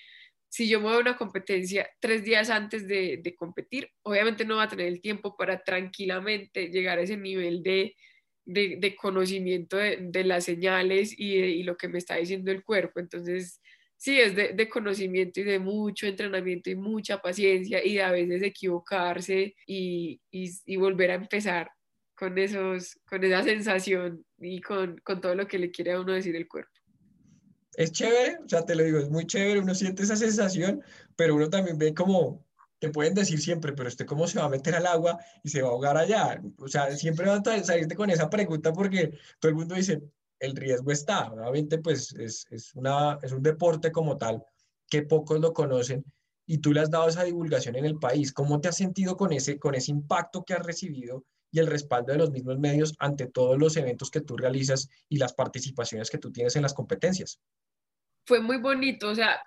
si 0.56 0.68
yo 0.68 0.80
me 0.80 0.86
voy 0.86 0.96
a 0.96 1.00
una 1.00 1.18
competencia 1.18 1.86
tres 2.00 2.24
días 2.24 2.48
antes 2.48 2.88
de, 2.88 3.34
competir, 3.36 3.90
obviamente 4.00 4.46
no 4.46 4.56
va 4.56 4.62
a 4.62 4.68
tener 4.68 4.86
el 4.86 5.02
tiempo 5.02 5.36
para 5.36 5.62
tranquilamente 5.62 6.68
llegar 6.68 6.98
a 6.98 7.02
ese 7.02 7.18
nivel 7.18 7.62
de, 7.62 7.94
conocimiento 8.96 9.76
de, 9.76 10.24
las 10.24 10.44
señales 10.44 11.14
y, 11.14 11.62
lo 11.62 11.76
que 11.76 11.88
me 11.88 11.98
está 11.98 12.16
diciendo 12.16 12.50
el 12.50 12.64
cuerpo. 12.64 13.00
Entonces, 13.00 13.60
sí, 13.98 14.18
es 14.18 14.34
de, 14.34 14.68
conocimiento 14.70 15.40
y 15.40 15.44
de 15.44 15.58
mucho 15.58 16.06
entrenamiento 16.06 16.70
y 16.70 16.74
mucha 16.74 17.20
paciencia 17.20 17.84
y 17.84 17.96
de 17.96 18.02
a 18.02 18.10
veces 18.12 18.42
equivocarse 18.42 19.54
y, 19.66 20.22
y, 20.30 20.76
volver 20.76 21.10
a 21.10 21.16
empezar 21.16 21.70
con, 22.14 22.38
esos, 22.38 22.98
con 23.06 23.22
esa 23.24 23.42
sensación 23.42 24.24
y 24.38 24.62
con, 24.62 24.96
con, 25.04 25.20
todo 25.20 25.34
lo 25.34 25.46
que 25.46 25.58
le 25.58 25.70
quiere 25.70 25.92
a 25.92 26.00
uno 26.00 26.14
decir 26.14 26.34
el 26.34 26.48
cuerpo. 26.48 26.75
Es 27.76 27.92
chévere, 27.92 28.38
o 28.44 28.48
sea, 28.48 28.64
te 28.64 28.74
lo 28.74 28.82
digo, 28.82 28.98
es 28.98 29.10
muy 29.10 29.26
chévere, 29.26 29.60
uno 29.60 29.74
siente 29.74 30.02
esa 30.02 30.16
sensación, 30.16 30.82
pero 31.14 31.34
uno 31.34 31.50
también 31.50 31.76
ve 31.76 31.92
como, 31.92 32.42
te 32.78 32.88
pueden 32.88 33.12
decir 33.14 33.38
siempre, 33.38 33.74
pero 33.74 33.88
usted 33.88 34.06
cómo 34.06 34.26
se 34.26 34.38
va 34.38 34.46
a 34.46 34.48
meter 34.48 34.74
al 34.74 34.86
agua 34.86 35.18
y 35.42 35.50
se 35.50 35.60
va 35.60 35.68
a 35.68 35.70
ahogar 35.72 35.98
allá. 35.98 36.42
O 36.58 36.68
sea, 36.68 36.90
siempre 36.96 37.26
van 37.26 37.42
a 37.46 37.64
salirte 37.64 37.94
con 37.94 38.08
esa 38.08 38.30
pregunta 38.30 38.72
porque 38.72 39.18
todo 39.38 39.50
el 39.50 39.56
mundo 39.56 39.74
dice, 39.74 40.02
el 40.40 40.56
riesgo 40.56 40.90
está. 40.90 41.30
Obviamente, 41.32 41.78
pues 41.78 42.14
es, 42.14 42.46
es, 42.50 42.74
una, 42.74 43.18
es 43.22 43.32
un 43.32 43.42
deporte 43.42 43.92
como 43.92 44.16
tal 44.16 44.42
que 44.88 45.02
pocos 45.02 45.38
lo 45.40 45.52
conocen 45.52 46.04
y 46.46 46.58
tú 46.58 46.72
le 46.72 46.80
has 46.80 46.90
dado 46.90 47.08
esa 47.08 47.24
divulgación 47.24 47.76
en 47.76 47.84
el 47.84 47.98
país. 47.98 48.32
¿Cómo 48.32 48.60
te 48.60 48.68
has 48.68 48.76
sentido 48.76 49.16
con 49.16 49.32
ese, 49.32 49.58
con 49.58 49.74
ese 49.74 49.90
impacto 49.90 50.44
que 50.44 50.54
has 50.54 50.64
recibido 50.64 51.24
y 51.50 51.58
el 51.58 51.66
respaldo 51.66 52.12
de 52.12 52.18
los 52.18 52.30
mismos 52.30 52.58
medios 52.58 52.94
ante 52.98 53.26
todos 53.26 53.58
los 53.58 53.76
eventos 53.76 54.10
que 54.10 54.20
tú 54.20 54.36
realizas 54.36 54.88
y 55.08 55.18
las 55.18 55.32
participaciones 55.32 56.10
que 56.10 56.18
tú 56.18 56.30
tienes 56.32 56.56
en 56.56 56.62
las 56.62 56.74
competencias? 56.74 57.40
Fue 58.26 58.40
muy 58.40 58.58
bonito, 58.58 59.08
o 59.08 59.14
sea, 59.14 59.42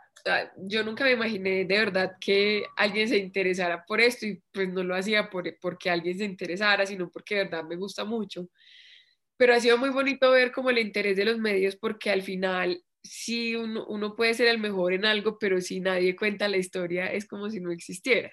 yo 0.58 0.84
nunca 0.84 1.04
me 1.04 1.12
imaginé 1.12 1.66
de 1.66 1.78
verdad 1.78 2.14
que 2.20 2.64
alguien 2.76 3.08
se 3.08 3.18
interesara 3.18 3.86
por 3.86 4.02
esto 4.02 4.26
y 4.26 4.42
pues 4.52 4.70
no 4.70 4.84
lo 4.84 4.96
hacía 4.96 5.30
por, 5.30 5.46
porque 5.60 5.90
alguien 5.90 6.18
se 6.18 6.26
interesara, 6.26 6.86
sino 6.86 7.10
porque 7.10 7.36
de 7.36 7.44
verdad 7.46 7.64
me 7.64 7.76
gusta 7.76 8.06
mucho 8.06 8.50
pero 9.40 9.54
ha 9.54 9.60
sido 9.62 9.78
muy 9.78 9.90
bonito 9.90 10.32
ver 10.32 10.52
como 10.52 10.70
el 10.70 10.80
interés 10.80 11.16
de 11.16 11.24
los 11.24 11.38
medios 11.38 11.78
porque 11.78 12.12
al 12.12 12.24
final 12.24 12.84
sí 13.02 13.56
uno, 13.56 13.86
uno, 13.88 14.14
puede 14.14 14.34
ser 14.34 14.48
el 14.48 14.60
mejor 14.60 14.92
en 14.92 15.06
algo, 15.06 15.40
pero 15.40 15.62
si 15.62 15.80
nadie 15.80 16.18
cuenta 16.18 16.50
la 16.50 16.58
historia 16.58 17.06
es 17.06 17.26
como 17.26 17.50
si 17.50 17.62
no 17.62 17.72
existiera. 17.72 18.30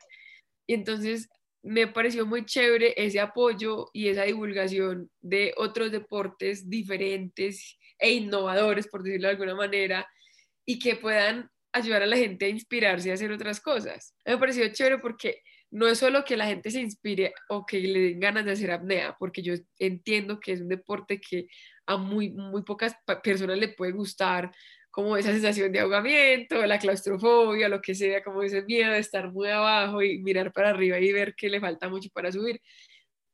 Y 0.67 0.75
entonces 0.75 1.29
me 1.63 1.87
pareció 1.87 2.27
muy 2.27 2.45
chévere 2.45 2.93
ese 2.97 3.21
apoyo 3.21 3.89
y 3.93 4.09
esa 4.09 4.25
divulgación 4.25 5.09
de 5.21 5.55
otros 5.57 5.93
deportes 5.93 6.69
diferentes 6.69 7.79
e 8.01 8.11
innovadores, 8.11 8.89
por 8.89 9.05
decirlo 9.05 9.29
de 9.29 9.35
alguna 9.35 9.55
manera, 9.55 10.09
y 10.67 10.79
que 10.79 10.97
puedan 10.97 11.49
ayudar 11.73 12.03
a 12.03 12.07
la 12.07 12.17
gente 12.17 12.47
a 12.47 12.49
inspirarse 12.49 13.11
a 13.11 13.15
hacer 13.15 13.33
otras 13.33 13.61
cosas. 13.61 14.15
Me 14.25 14.37
pareció 14.37 14.67
chévere 14.73 14.99
porque 14.99 15.43
no 15.71 15.87
es 15.87 15.99
solo 15.99 16.25
que 16.25 16.37
la 16.37 16.47
gente 16.47 16.71
se 16.71 16.81
inspire 16.81 17.35
o 17.49 17.65
que 17.65 17.81
le 17.81 18.01
den 18.01 18.21
ganas 18.21 18.45
de 18.45 18.53
hacer 18.53 18.71
apnea, 18.71 19.17
porque 19.19 19.43
yo 19.43 19.55
entiendo 19.79 20.41
que 20.41 20.53
es 20.53 20.61
un 20.61 20.69
deporte 20.69 21.21
que 21.21 21.49
a 21.87 21.97
muy, 21.97 22.31
muy 22.31 22.63
pocas 22.63 22.97
personas 23.23 23.59
le 23.59 23.69
puede 23.69 23.93
gustar, 23.93 24.51
como 24.97 25.15
esa 25.19 25.31
sensación 25.31 25.71
de 25.73 25.81
ahogamiento, 25.81 26.65
la 26.65 26.79
claustrofobia, 26.79 27.69
lo 27.69 27.83
que 27.83 27.95
sea, 27.95 28.25
como 28.25 28.43
ese 28.43 28.63
miedo 28.63 28.93
de 28.93 28.99
estar 28.99 29.31
muy 29.31 29.49
abajo 29.51 30.03
y 30.03 30.21
mirar 30.21 30.55
para 30.55 30.71
arriba 30.71 30.99
y 30.99 31.13
ver 31.13 31.35
que 31.35 31.51
le 31.51 31.61
falta 31.61 31.91
mucho 31.91 32.09
para 32.15 32.33
subir. 32.33 32.63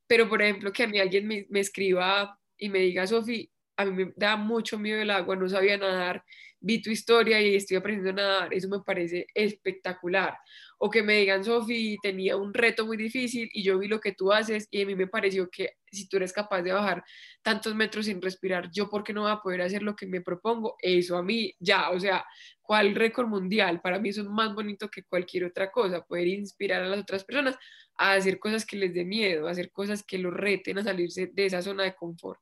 Pero, 0.08 0.28
por 0.28 0.42
ejemplo, 0.42 0.72
que 0.72 0.82
a 0.82 0.88
mí 0.88 0.98
alguien 0.98 1.28
me, 1.28 1.46
me 1.50 1.60
escriba 1.60 2.36
y 2.58 2.68
me 2.68 2.80
diga, 2.80 3.06
Sofi, 3.06 3.48
a 3.82 3.84
mí 3.86 4.04
me 4.04 4.12
da 4.16 4.36
mucho 4.36 4.78
miedo 4.78 5.00
el 5.00 5.10
agua, 5.10 5.36
no 5.36 5.48
sabía 5.48 5.76
nadar, 5.76 6.24
vi 6.62 6.80
tu 6.80 6.90
historia 6.90 7.40
y 7.40 7.56
estoy 7.56 7.76
aprendiendo 7.76 8.22
a 8.22 8.24
nadar, 8.24 8.54
eso 8.54 8.68
me 8.68 8.80
parece 8.80 9.26
espectacular. 9.34 10.36
O 10.78 10.90
que 10.90 11.02
me 11.02 11.18
digan, 11.18 11.44
Sofi, 11.44 11.96
tenía 12.02 12.36
un 12.36 12.54
reto 12.54 12.86
muy 12.86 12.96
difícil 12.96 13.50
y 13.52 13.62
yo 13.62 13.78
vi 13.78 13.88
lo 13.88 14.00
que 14.00 14.12
tú 14.12 14.32
haces 14.32 14.68
y 14.70 14.82
a 14.82 14.86
mí 14.86 14.94
me 14.94 15.06
pareció 15.06 15.50
que 15.50 15.76
si 15.90 16.08
tú 16.08 16.16
eres 16.16 16.32
capaz 16.32 16.62
de 16.62 16.72
bajar 16.72 17.04
tantos 17.42 17.74
metros 17.74 18.06
sin 18.06 18.22
respirar, 18.22 18.70
yo 18.72 18.88
por 18.88 19.02
qué 19.04 19.12
no 19.12 19.22
voy 19.22 19.30
a 19.32 19.40
poder 19.40 19.62
hacer 19.62 19.82
lo 19.82 19.94
que 19.94 20.06
me 20.06 20.20
propongo, 20.20 20.76
eso 20.80 21.16
a 21.16 21.22
mí 21.22 21.52
ya, 21.58 21.90
o 21.90 22.00
sea, 22.00 22.24
¿cuál 22.62 22.94
récord 22.94 23.28
mundial? 23.28 23.80
Para 23.80 23.98
mí 23.98 24.08
eso 24.08 24.22
es 24.22 24.28
más 24.28 24.54
bonito 24.54 24.88
que 24.88 25.04
cualquier 25.04 25.44
otra 25.44 25.70
cosa, 25.70 26.04
poder 26.04 26.28
inspirar 26.28 26.82
a 26.82 26.88
las 26.88 27.00
otras 27.00 27.24
personas 27.24 27.56
a 27.96 28.14
hacer 28.14 28.38
cosas 28.38 28.64
que 28.64 28.76
les 28.76 28.94
dé 28.94 29.04
miedo, 29.04 29.46
a 29.46 29.50
hacer 29.50 29.70
cosas 29.70 30.02
que 30.02 30.18
los 30.18 30.32
reten 30.32 30.78
a 30.78 30.84
salirse 30.84 31.26
de 31.26 31.46
esa 31.46 31.60
zona 31.60 31.84
de 31.84 31.94
confort. 31.94 32.40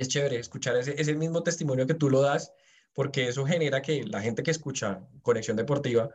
Es 0.00 0.08
chévere 0.08 0.38
escuchar 0.38 0.76
ese, 0.76 0.98
ese 0.98 1.14
mismo 1.14 1.42
testimonio 1.42 1.86
que 1.86 1.92
tú 1.92 2.08
lo 2.08 2.22
das 2.22 2.54
porque 2.94 3.28
eso 3.28 3.44
genera 3.44 3.82
que 3.82 4.02
la 4.04 4.22
gente 4.22 4.42
que 4.42 4.50
escucha 4.50 5.06
Conexión 5.20 5.58
Deportiva 5.58 6.08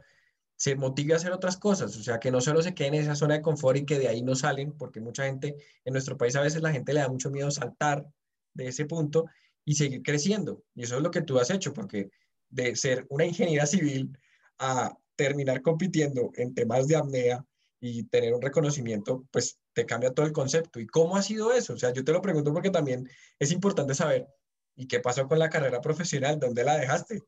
se 0.56 0.76
motive 0.76 1.14
a 1.14 1.18
hacer 1.18 1.32
otras 1.32 1.56
cosas, 1.58 1.96
o 1.96 2.02
sea, 2.02 2.20
que 2.20 2.32
no 2.32 2.42
solo 2.42 2.64
se 2.64 2.74
queden 2.74 2.96
en 2.96 3.02
esa 3.02 3.14
zona 3.14 3.36
de 3.36 3.44
confort 3.44 3.78
y 3.78 3.86
que 3.86 4.00
de 4.00 4.08
ahí 4.08 4.24
no 4.24 4.34
salen, 4.34 4.72
porque 4.72 5.02
mucha 5.02 5.26
gente 5.26 5.56
en 5.84 5.94
nuestro 5.94 6.18
país 6.18 6.36
a 6.36 6.42
veces 6.42 6.64
la 6.64 6.72
gente 6.72 6.94
le 6.94 7.02
da 7.02 7.10
mucho 7.10 7.30
miedo 7.30 7.52
saltar 7.52 8.08
de 8.56 8.70
ese 8.70 8.86
punto 8.86 9.26
y 9.66 9.76
seguir 9.76 10.02
creciendo. 10.02 10.64
Y 10.74 10.84
eso 10.84 10.98
es 10.98 11.04
lo 11.04 11.12
que 11.12 11.22
tú 11.22 11.38
has 11.38 11.52
hecho, 11.52 11.72
porque 11.72 12.10
de 12.50 12.76
ser 12.76 13.06
una 13.10 13.26
ingeniera 13.26 13.68
civil 13.68 14.18
a 14.58 14.98
terminar 15.16 15.62
compitiendo 15.62 16.32
en 16.36 16.56
temas 16.56 16.88
de 16.88 16.96
apnea 16.96 17.46
y 17.86 18.04
tener 18.04 18.34
un 18.34 18.42
reconocimiento, 18.42 19.26
pues 19.32 19.60
te 19.74 19.86
cambia 19.86 20.12
todo 20.12 20.26
el 20.26 20.32
concepto. 20.32 20.80
¿Y 20.80 20.88
cómo 20.88 21.18
ha 21.18 21.22
sido 21.22 21.54
eso? 21.54 21.74
O 21.74 21.78
sea, 21.78 21.94
yo 21.94 22.04
te 22.04 22.12
lo 22.12 22.22
pregunto 22.22 22.54
porque 22.54 22.70
también 22.70 23.10
es 23.40 23.52
importante 23.52 23.94
saber 23.94 24.28
¿Y 24.76 24.88
qué 24.88 25.00
pasó 25.00 25.28
con 25.28 25.40
la 25.40 25.50
carrera 25.50 25.82
profesional? 25.82 26.40
¿Dónde 26.40 26.64
la 26.64 26.78
dejaste? 26.78 27.22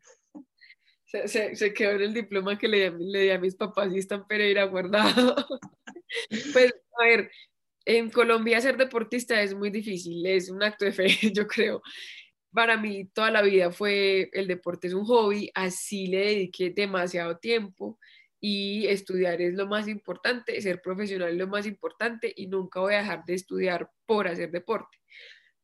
Se, 1.06 1.74
quedó 1.74 1.92
en 1.92 2.02
el 2.02 2.14
diploma 2.14 2.58
que 2.58 2.68
le, 2.68 2.92
le 2.92 3.22
di 3.22 3.30
a 3.30 3.40
mis 3.40 3.56
papás 3.56 3.92
y 3.94 4.00
está 4.00 4.16
en 4.16 4.28
Pereira 4.28 4.66
guardado. 4.66 5.36
pues, 6.54 6.74
a 7.00 7.04
ver, 7.06 7.32
en 7.86 8.10
Colombia 8.10 8.60
ser 8.60 8.76
deportista 8.76 9.42
es 9.42 9.54
muy 9.54 9.70
difícil, 9.70 10.26
es 10.26 10.50
un 10.50 10.62
acto 10.62 10.84
de 10.84 10.92
fe, 10.92 11.08
yo 11.34 11.48
creo. 11.48 11.82
Para 12.52 12.76
mí 12.76 13.06
toda 13.06 13.32
la 13.32 13.42
vida 13.42 13.72
fue 13.72 14.30
el 14.34 14.48
deporte 14.48 14.88
es 14.88 14.94
un 14.94 15.06
hobby, 15.06 15.50
así 15.54 16.08
le 16.08 16.26
dediqué 16.26 16.72
demasiado 16.72 17.38
tiempo 17.38 17.98
y 18.40 18.88
estudiar 18.88 19.42
es 19.42 19.54
lo 19.56 19.68
más 19.68 19.88
importante, 19.88 20.62
ser 20.62 20.82
profesional 20.82 21.30
es 21.30 21.38
lo 21.38 21.48
más 21.48 21.66
importante 21.66 22.32
y 22.36 22.48
nunca 22.48 22.80
voy 22.80 22.94
a 22.94 23.00
dejar 23.00 23.26
de 23.26 23.34
estudiar 23.34 23.90
por 24.06 24.28
hacer 24.28 24.52
deporte 24.52 24.98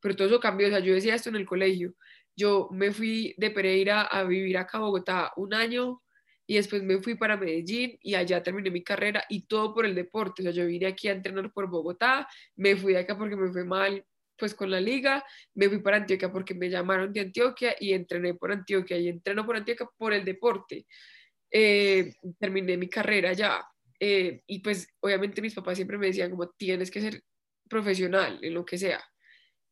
pero 0.04 0.18
todo 0.18 0.28
eso 0.28 0.40
cambió. 0.40 0.68
O 0.68 0.70
sea, 0.70 0.80
yo 0.80 0.94
decía 0.94 1.16
esto 1.16 1.30
en 1.30 1.38
el 1.38 1.46
colegio. 1.46 1.96
Yo 2.36 2.68
me 2.72 2.92
fui 2.92 3.34
de 3.38 3.52
Pereira 3.52 4.02
a 4.02 4.24
vivir 4.26 4.58
acá 4.58 4.78
a 4.78 4.82
Bogotá 4.82 5.32
un 5.38 5.54
año 5.54 6.04
y 6.46 6.56
después 6.56 6.84
me 6.84 6.98
fui 7.00 7.16
para 7.16 7.38
Medellín 7.38 7.98
y 8.02 8.16
allá 8.16 8.44
terminé 8.44 8.70
mi 8.70 8.84
carrera 8.84 9.24
y 9.30 9.48
todo 9.48 9.74
por 9.74 9.86
el 9.86 9.96
deporte. 9.96 10.42
O 10.42 10.44
sea, 10.44 10.52
yo 10.52 10.68
vine 10.68 10.88
aquí 10.88 11.08
a 11.08 11.14
entrenar 11.14 11.52
por 11.54 11.70
Bogotá, 11.70 12.28
me 12.58 12.76
fui 12.76 12.94
de 12.94 13.00
acá 13.00 13.18
porque 13.18 13.38
me 13.38 13.50
fue 13.50 13.64
mal 13.64 14.06
pues 14.36 14.54
con 14.54 14.70
la 14.70 14.82
liga, 14.82 15.24
me 15.54 15.70
fui 15.70 15.80
para 15.80 15.98
Antioquia 15.98 16.30
porque 16.32 16.54
me 16.54 16.70
llamaron 16.70 17.14
de 17.14 17.22
Antioquia 17.22 17.76
y 17.80 17.94
entrené 17.94 18.34
por 18.34 18.52
Antioquia 18.52 18.98
y 18.98 19.08
entreno 19.08 19.46
por 19.46 19.56
Antioquia 19.56 19.88
por 19.98 20.12
el 20.12 20.26
deporte. 20.26 20.86
Eh, 21.56 22.16
terminé 22.40 22.78
mi 22.78 22.90
carrera 22.90 23.32
ya 23.34 23.64
eh, 24.00 24.42
y 24.48 24.58
pues 24.60 24.88
obviamente 25.02 25.40
mis 25.40 25.54
papás 25.54 25.76
siempre 25.76 26.00
me 26.00 26.08
decían 26.08 26.32
como 26.32 26.50
tienes 26.50 26.90
que 26.90 27.00
ser 27.00 27.22
profesional 27.70 28.40
en 28.42 28.56
lo 28.56 28.66
que 28.66 28.80
sea 28.80 29.00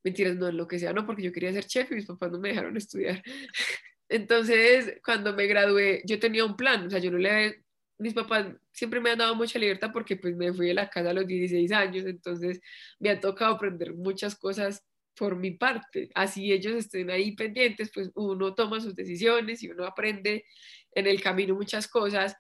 mentiras, 0.03 0.35
no 0.35 0.47
en 0.47 0.57
lo 0.57 0.67
que 0.67 0.79
sea, 0.79 0.93
no, 0.93 1.05
porque 1.05 1.23
yo 1.23 1.31
quería 1.31 1.53
ser 1.53 1.65
chef 1.65 1.91
y 1.91 1.95
mis 1.95 2.05
papás 2.05 2.31
no 2.31 2.39
me 2.39 2.49
dejaron 2.49 2.77
estudiar. 2.77 3.21
Entonces, 4.09 4.99
cuando 5.03 5.33
me 5.33 5.47
gradué, 5.47 6.01
yo 6.05 6.19
tenía 6.19 6.45
un 6.45 6.55
plan, 6.57 6.87
o 6.87 6.89
sea, 6.89 6.99
yo 6.99 7.11
no 7.11 7.17
le, 7.17 7.63
mis 7.97 8.13
papás 8.13 8.47
siempre 8.73 8.99
me 8.99 9.11
han 9.11 9.19
dado 9.19 9.35
mucha 9.35 9.59
libertad 9.59 9.91
porque 9.93 10.17
pues 10.17 10.35
me 10.35 10.53
fui 10.53 10.67
de 10.67 10.73
la 10.73 10.89
casa 10.89 11.11
a 11.11 11.13
los 11.13 11.27
16 11.27 11.71
años, 11.71 12.05
entonces 12.05 12.59
me 12.99 13.09
ha 13.09 13.19
tocado 13.19 13.55
aprender 13.55 13.93
muchas 13.93 14.35
cosas 14.35 14.83
por 15.15 15.35
mi 15.35 15.51
parte. 15.51 16.09
Así 16.15 16.51
ellos 16.51 16.73
estén 16.73 17.09
ahí 17.09 17.35
pendientes, 17.35 17.91
pues 17.93 18.11
uno 18.15 18.53
toma 18.53 18.81
sus 18.81 18.95
decisiones 18.95 19.63
y 19.63 19.69
uno 19.69 19.85
aprende 19.85 20.45
en 20.93 21.07
el 21.07 21.21
camino 21.21 21.55
muchas 21.55 21.87
cosas 21.87 22.35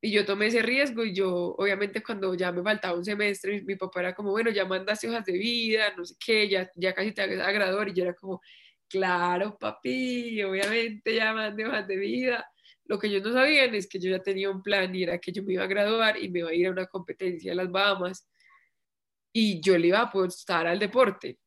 y 0.00 0.12
yo 0.12 0.24
tomé 0.24 0.46
ese 0.46 0.62
riesgo 0.62 1.04
y 1.04 1.14
yo, 1.14 1.54
obviamente, 1.58 2.02
cuando 2.02 2.34
ya 2.34 2.52
me 2.52 2.62
faltaba 2.62 2.96
un 2.96 3.04
semestre, 3.04 3.62
mi, 3.62 3.76
papá 3.76 4.00
era 4.00 4.14
como, 4.14 4.30
bueno, 4.30 4.50
ya 4.50 4.64
mandaste 4.64 5.08
hojas 5.08 5.24
de 5.24 5.32
vida, 5.32 5.92
no 5.96 6.04
sé 6.04 6.14
qué, 6.24 6.48
ya, 6.48 6.70
ya 6.76 6.94
casi 6.94 7.12
te 7.12 7.22
hagas 7.22 7.40
a. 7.40 7.88
Y 7.88 7.92
yo 7.94 8.04
era 8.04 8.14
como, 8.14 8.40
claro, 8.88 9.56
papi, 9.58 10.42
obviamente 10.42 11.14
ya 11.14 11.32
mandé 11.32 11.66
hojas 11.66 11.88
de 11.88 11.96
vida. 11.96 12.46
Lo 12.84 12.98
que 12.98 13.08
ellos 13.08 13.22
no 13.22 13.32
sabían 13.32 13.74
es 13.74 13.88
que 13.88 13.98
yo 13.98 14.10
ya 14.10 14.22
tenía 14.22 14.50
un 14.50 14.62
plan 14.62 14.94
y 14.94 15.02
era 15.02 15.18
que 15.18 15.32
yo 15.32 15.42
me 15.42 15.54
iba 15.54 15.64
a 15.64 15.66
graduar 15.66 16.22
y 16.22 16.28
me 16.28 16.40
iba 16.40 16.50
a 16.50 16.54
ir 16.54 16.68
a 16.68 16.70
una 16.70 16.86
competencia 16.86 17.50
en 17.50 17.56
las 17.56 17.70
Bahamas 17.70 18.28
y 19.32 19.60
yo 19.60 19.76
le 19.76 19.88
iba 19.88 19.98
a 19.98 20.02
apostar 20.02 20.66
al 20.66 20.78
deporte. 20.78 21.38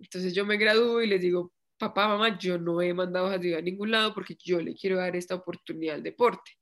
Entonces 0.00 0.34
yo 0.34 0.44
me 0.44 0.56
gradúo 0.56 1.02
y 1.02 1.06
les 1.06 1.20
digo, 1.20 1.52
papá, 1.78 2.08
mamá, 2.08 2.38
yo 2.38 2.58
no 2.58 2.82
he 2.82 2.92
mandado 2.92 3.38
vida 3.38 3.58
a 3.58 3.62
ningún 3.62 3.90
lado 3.90 4.14
porque 4.14 4.36
yo 4.42 4.60
le 4.60 4.74
quiero 4.74 4.96
dar 4.96 5.16
esta 5.16 5.34
oportunidad 5.34 5.96
al 5.96 6.02
deporte 6.02 6.58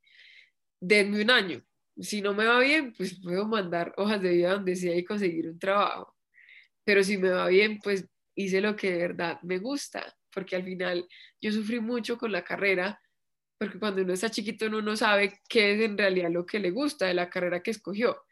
denme 0.80 1.22
un 1.22 1.30
año. 1.30 1.62
si 1.98 2.20
no 2.20 2.34
me 2.34 2.44
va 2.46 2.60
bien, 2.60 2.92
pues 2.92 3.18
puedo 3.22 3.46
mandar 3.46 3.94
hojas 3.96 4.20
de 4.22 4.30
vida 4.30 4.52
donde 4.52 4.76
sea 4.76 4.94
y 4.96 5.04
conseguir 5.04 5.48
un 5.48 5.58
trabajo. 5.58 6.14
Pero 6.84 7.02
si 7.02 7.16
me 7.18 7.30
va 7.30 7.48
bien, 7.48 7.78
pues 7.82 8.06
hice 8.34 8.60
lo 8.60 8.76
que 8.76 8.92
de 8.92 8.98
verdad 8.98 9.40
me 9.42 9.58
gusta, 9.58 10.14
porque 10.30 10.56
al 10.56 10.64
final 10.64 11.08
yo 11.40 11.52
sufrí 11.52 11.80
mucho 11.80 12.18
con 12.18 12.32
la 12.32 12.44
carrera, 12.44 13.00
porque 13.58 13.78
cuando 13.78 14.02
uno 14.02 14.12
está 14.12 14.30
chiquito 14.30 14.66
uno 14.66 14.82
no 14.82 14.96
sabe 14.96 15.40
qué 15.48 15.74
es 15.74 15.80
en 15.80 15.96
realidad 15.96 16.30
lo 16.30 16.44
que 16.44 16.58
le 16.60 16.70
gusta 16.70 17.06
de 17.06 17.14
la 17.14 17.30
carrera 17.30 17.62
que 17.62 17.70
escogió. 17.70 18.24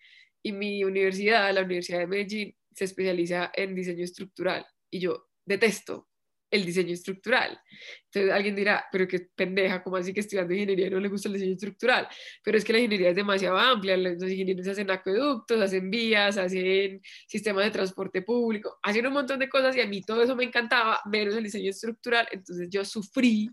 Y 0.43 0.53
mi 0.53 0.85
universidad, 0.85 1.53
la 1.55 1.63
Universidad 1.63 2.01
de 2.01 2.07
Medellín, 2.07 2.57
se 2.75 2.85
especializa 2.85 3.51
en 3.55 3.75
diseño 3.75 4.05
estructural 4.05 4.67
y 4.91 5.01
yo 5.01 5.29
detesto 5.47 6.09
el 6.55 6.65
diseño 6.65 6.93
estructural. 6.93 7.61
Entonces 8.05 8.33
alguien 8.33 8.55
dirá, 8.55 8.87
pero 8.93 9.09
qué 9.09 9.27
pendeja, 9.35 9.83
¿cómo 9.83 9.97
así 9.97 10.15
que 10.15 10.21
estudiando 10.21 10.55
ingeniería 10.55 10.89
no 10.89 11.01
le 11.01 11.09
gusta 11.09 11.29
el 11.29 11.35
diseño 11.35 11.55
estructural? 11.55 12.09
Pero 12.45 12.57
es 12.57 12.65
que 12.65 12.73
la 12.73 12.79
ingeniería 12.79 13.11
es 13.11 13.17
demasiado 13.17 13.59
amplia, 13.59 13.97
los 13.97 14.23
ingenieros 14.23 14.69
hacen 14.69 14.91
acueductos, 14.91 15.61
hacen 15.61 15.91
vías, 15.91 16.37
hacen 16.39 17.01
sistemas 17.27 17.65
de 17.65 17.71
transporte 17.73 18.23
público, 18.23 18.79
hacen 18.83 19.07
un 19.07 19.13
montón 19.13 19.41
de 19.41 19.49
cosas 19.49 19.77
y 19.77 19.81
a 19.81 19.87
mí 19.87 20.01
todo 20.03 20.23
eso 20.23 20.37
me 20.37 20.45
encantaba, 20.45 21.01
menos 21.11 21.35
el 21.35 21.45
diseño 21.45 21.71
estructural, 21.71 22.29
entonces 22.31 22.69
yo 22.71 22.85
sufrí 22.85 23.51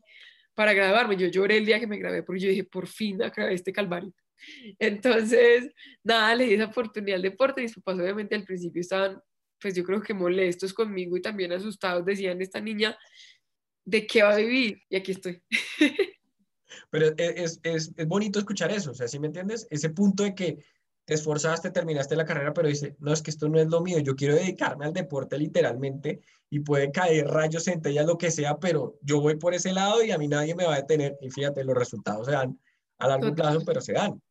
para 0.54 0.74
graduarme, 0.74 1.18
yo 1.18 1.28
lloré 1.28 1.58
el 1.58 1.66
día 1.66 1.80
que 1.80 1.88
me 1.88 1.98
grabé 1.98 2.22
porque 2.22 2.42
yo 2.42 2.50
dije, 2.50 2.66
por 2.66 2.88
fin 2.88 3.22
acabé 3.24 3.56
este 3.56 3.74
calvario. 3.74 4.14
Entonces, 4.80 5.72
nada, 6.04 6.36
le 6.36 6.46
di 6.46 6.54
esa 6.56 6.66
oportunidad 6.66 7.18
al 7.18 7.22
deporte. 7.22 7.62
Mis 7.62 7.76
papás, 7.76 8.00
obviamente, 8.00 8.36
al 8.36 8.44
principio 8.44 8.82
estaban 8.82 9.22
pues 9.62 9.76
yo 9.76 9.84
creo 9.84 10.02
que 10.02 10.14
molestos 10.14 10.74
conmigo 10.74 11.16
y 11.16 11.22
también 11.22 11.52
asustados, 11.52 12.06
decían, 12.06 12.42
esta 12.42 12.60
niña, 12.60 12.98
¿de 13.86 14.08
qué 14.08 14.24
va 14.24 14.34
a 14.34 14.38
vivir? 14.38 14.82
Y 14.90 14.96
aquí 14.96 15.12
estoy. 15.12 15.42
Pero 16.90 17.14
es, 17.18 17.60
es, 17.64 17.92
es 17.96 18.08
bonito 18.08 18.40
escuchar 18.40 18.72
eso, 18.72 18.92
o 18.92 18.94
sea, 18.94 19.08
¿sí 19.08 19.20
me 19.20 19.28
entiendes? 19.28 19.68
Ese 19.70 19.90
punto 19.90 20.24
de 20.24 20.36
que 20.36 20.58
te 21.06 21.16
esforzaste, 21.16 21.72
terminaste 21.72 22.16
la 22.16 22.26
carrera, 22.26 22.54
pero 22.54 22.68
dice, 22.68 22.96
no, 23.00 23.12
es 23.12 23.22
que 23.22 23.32
esto 23.32 23.50
no 23.50 23.60
es 23.60 23.68
lo 23.68 23.82
mío, 23.82 24.00
yo 24.00 24.16
quiero 24.16 24.36
dedicarme 24.36 24.86
al 24.86 24.94
deporte 24.94 25.38
literalmente 25.38 26.22
y 26.50 26.60
puede 26.60 26.92
caer 26.92 27.28
rayos, 27.28 27.66
centellas, 27.66 28.06
lo 28.06 28.18
que 28.18 28.32
sea, 28.32 28.58
pero 28.58 28.98
yo 29.02 29.20
voy 29.20 29.36
por 29.38 29.54
ese 29.54 29.74
lado 29.74 30.04
y 30.04 30.12
a 30.12 30.18
mí 30.18 30.28
nadie 30.28 30.56
me 30.56 30.66
va 30.66 30.76
a 30.76 30.82
detener. 30.82 31.18
Y 31.22 31.30
fíjate, 31.30 31.64
los 31.64 31.76
resultados 31.76 32.28
se 32.28 32.34
dan 32.34 32.60
a 33.00 33.08
largo 33.08 33.34
plazo, 33.34 33.62
pero 33.66 33.82
se 33.82 33.94
dan. 33.94 34.22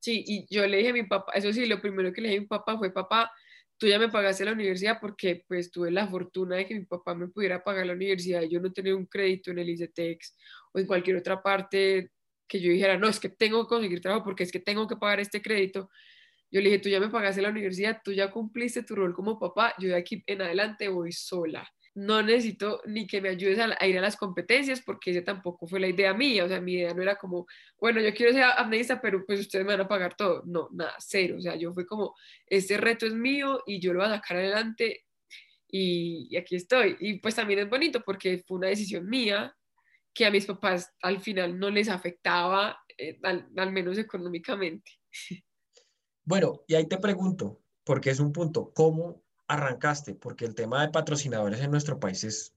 Sí, 0.00 0.24
y 0.26 0.54
yo 0.54 0.66
le 0.66 0.78
dije 0.78 0.90
a 0.90 0.94
mi 0.94 1.04
papá, 1.04 1.32
eso 1.32 1.52
sí, 1.52 1.66
lo 1.66 1.80
primero 1.80 2.12
que 2.12 2.20
le 2.20 2.28
dije 2.28 2.38
a 2.38 2.40
mi 2.42 2.46
papá 2.46 2.76
fue, 2.76 2.92
papá, 2.92 3.30
tú 3.78 3.86
ya 3.86 3.98
me 3.98 4.08
pagaste 4.08 4.44
la 4.44 4.52
universidad 4.52 4.98
porque 5.00 5.44
pues 5.46 5.70
tuve 5.70 5.90
la 5.90 6.06
fortuna 6.06 6.56
de 6.56 6.66
que 6.66 6.74
mi 6.74 6.84
papá 6.84 7.14
me 7.14 7.28
pudiera 7.28 7.62
pagar 7.62 7.86
la 7.86 7.92
universidad 7.92 8.42
y 8.42 8.50
yo 8.50 8.60
no 8.60 8.72
tener 8.72 8.94
un 8.94 9.06
crédito 9.06 9.50
en 9.50 9.58
el 9.58 9.68
ICETEX 9.70 10.36
o 10.72 10.78
en 10.78 10.86
cualquier 10.86 11.16
otra 11.16 11.42
parte 11.42 12.10
que 12.48 12.60
yo 12.60 12.70
dijera, 12.70 12.96
no, 12.96 13.08
es 13.08 13.18
que 13.18 13.28
tengo 13.28 13.64
que 13.64 13.68
conseguir 13.68 14.00
trabajo 14.00 14.24
porque 14.24 14.44
es 14.44 14.52
que 14.52 14.60
tengo 14.60 14.86
que 14.86 14.96
pagar 14.96 15.20
este 15.20 15.42
crédito. 15.42 15.90
Yo 16.50 16.60
le 16.60 16.70
dije, 16.70 16.78
tú 16.78 16.88
ya 16.88 17.00
me 17.00 17.08
pagaste 17.08 17.42
la 17.42 17.50
universidad, 17.50 18.00
tú 18.04 18.12
ya 18.12 18.30
cumpliste 18.30 18.82
tu 18.84 18.94
rol 18.94 19.14
como 19.14 19.38
papá, 19.38 19.74
yo 19.78 19.88
de 19.88 19.96
aquí 19.96 20.22
en 20.26 20.42
adelante 20.42 20.88
voy 20.88 21.12
sola 21.12 21.68
no 21.96 22.22
necesito 22.22 22.82
ni 22.84 23.06
que 23.06 23.22
me 23.22 23.30
ayudes 23.30 23.58
a, 23.58 23.86
ir 23.86 23.96
a 23.96 24.02
las 24.02 24.16
competencias 24.16 24.82
porque 24.82 25.12
esa 25.12 25.24
tampoco 25.24 25.66
fue 25.66 25.80
la 25.80 25.88
idea 25.88 26.12
mía, 26.12 26.44
o 26.44 26.48
sea, 26.48 26.60
mi 26.60 26.74
idea 26.74 26.92
no 26.92 27.00
era 27.00 27.16
como, 27.16 27.46
bueno, 27.80 28.02
yo 28.02 28.12
quiero 28.12 28.34
ser 28.34 28.42
amnista, 28.42 29.00
pero 29.00 29.24
pues 29.24 29.40
ustedes 29.40 29.64
me 29.64 29.72
van 29.72 29.80
a 29.80 29.88
pagar 29.88 30.14
todo, 30.14 30.42
no, 30.44 30.68
nada, 30.72 30.94
cero, 30.98 31.36
o 31.38 31.40
sea, 31.40 31.56
yo 31.56 31.72
fue 31.72 31.86
como, 31.86 32.14
este 32.46 32.76
reto 32.76 33.06
es 33.06 33.14
mío 33.14 33.62
y 33.66 33.80
yo 33.80 33.94
lo 33.94 34.00
voy 34.00 34.08
a 34.08 34.16
sacar 34.16 34.36
adelante 34.36 35.06
y, 35.68 36.36
aquí 36.36 36.56
estoy, 36.56 36.98
y 37.00 37.18
pues 37.18 37.34
también 37.34 37.60
es 37.60 37.70
bonito 37.70 38.02
porque 38.04 38.44
fue 38.46 38.58
una 38.58 38.68
decisión 38.68 39.08
mía 39.08 39.56
que 40.12 40.26
a 40.26 40.30
mis 40.30 40.44
papás 40.44 40.92
al 41.00 41.20
final 41.20 41.58
no 41.58 41.70
les 41.70 41.88
afectaba, 41.88 42.78
eh, 42.98 43.18
al, 43.22 43.48
al 43.56 43.72
menos 43.72 43.96
económicamente. 43.96 44.92
Bueno, 46.24 46.62
y 46.66 46.74
ahí 46.74 46.86
te 46.86 46.98
pregunto, 46.98 47.62
porque 47.84 48.10
es 48.10 48.20
un 48.20 48.32
punto, 48.32 48.72
¿cómo 48.74 49.25
arrancaste? 49.48 50.14
Porque 50.14 50.44
el 50.44 50.54
tema 50.54 50.82
de 50.82 50.88
patrocinadores 50.92 51.60
en 51.60 51.70
nuestro 51.70 51.98
país 51.98 52.24
es 52.24 52.54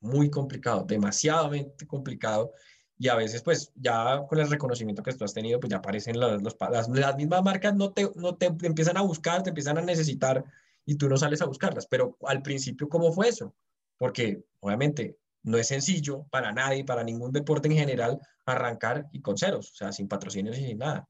muy 0.00 0.30
complicado, 0.30 0.84
demasiadamente 0.86 1.86
complicado. 1.86 2.52
Y 2.98 3.08
a 3.08 3.14
veces, 3.14 3.42
pues, 3.42 3.72
ya 3.74 4.22
con 4.26 4.38
el 4.38 4.48
reconocimiento 4.48 5.02
que 5.02 5.12
tú 5.12 5.24
has 5.24 5.34
tenido, 5.34 5.60
pues 5.60 5.70
ya 5.70 5.78
aparecen 5.78 6.18
los, 6.18 6.42
las, 6.42 6.88
las, 6.88 7.16
mismas 7.16 7.42
marcas, 7.42 7.74
no 7.74 7.92
te, 7.92 8.10
no 8.14 8.36
te 8.36 8.46
empiezan 8.46 8.96
a 8.96 9.02
buscar, 9.02 9.42
te 9.42 9.50
empiezan 9.50 9.76
a 9.78 9.82
necesitar 9.82 10.44
y 10.86 10.94
tú 10.94 11.08
no 11.08 11.16
sales 11.16 11.42
a 11.42 11.46
buscarlas. 11.46 11.86
Pero 11.86 12.16
al 12.22 12.42
principio, 12.42 12.88
¿cómo 12.88 13.12
fue 13.12 13.28
eso? 13.28 13.54
Porque 13.98 14.42
obviamente 14.60 15.18
no 15.42 15.58
es 15.58 15.68
sencillo 15.68 16.24
para 16.30 16.52
nadie, 16.52 16.84
para 16.84 17.04
ningún 17.04 17.32
deporte 17.32 17.68
en 17.68 17.74
general, 17.76 18.20
arrancar 18.46 19.08
y 19.12 19.20
con 19.20 19.36
ceros, 19.36 19.72
o 19.72 19.74
sea, 19.74 19.92
sin 19.92 20.08
patrocinios 20.08 20.58
y 20.58 20.64
sin 20.64 20.78
nada. 20.78 21.08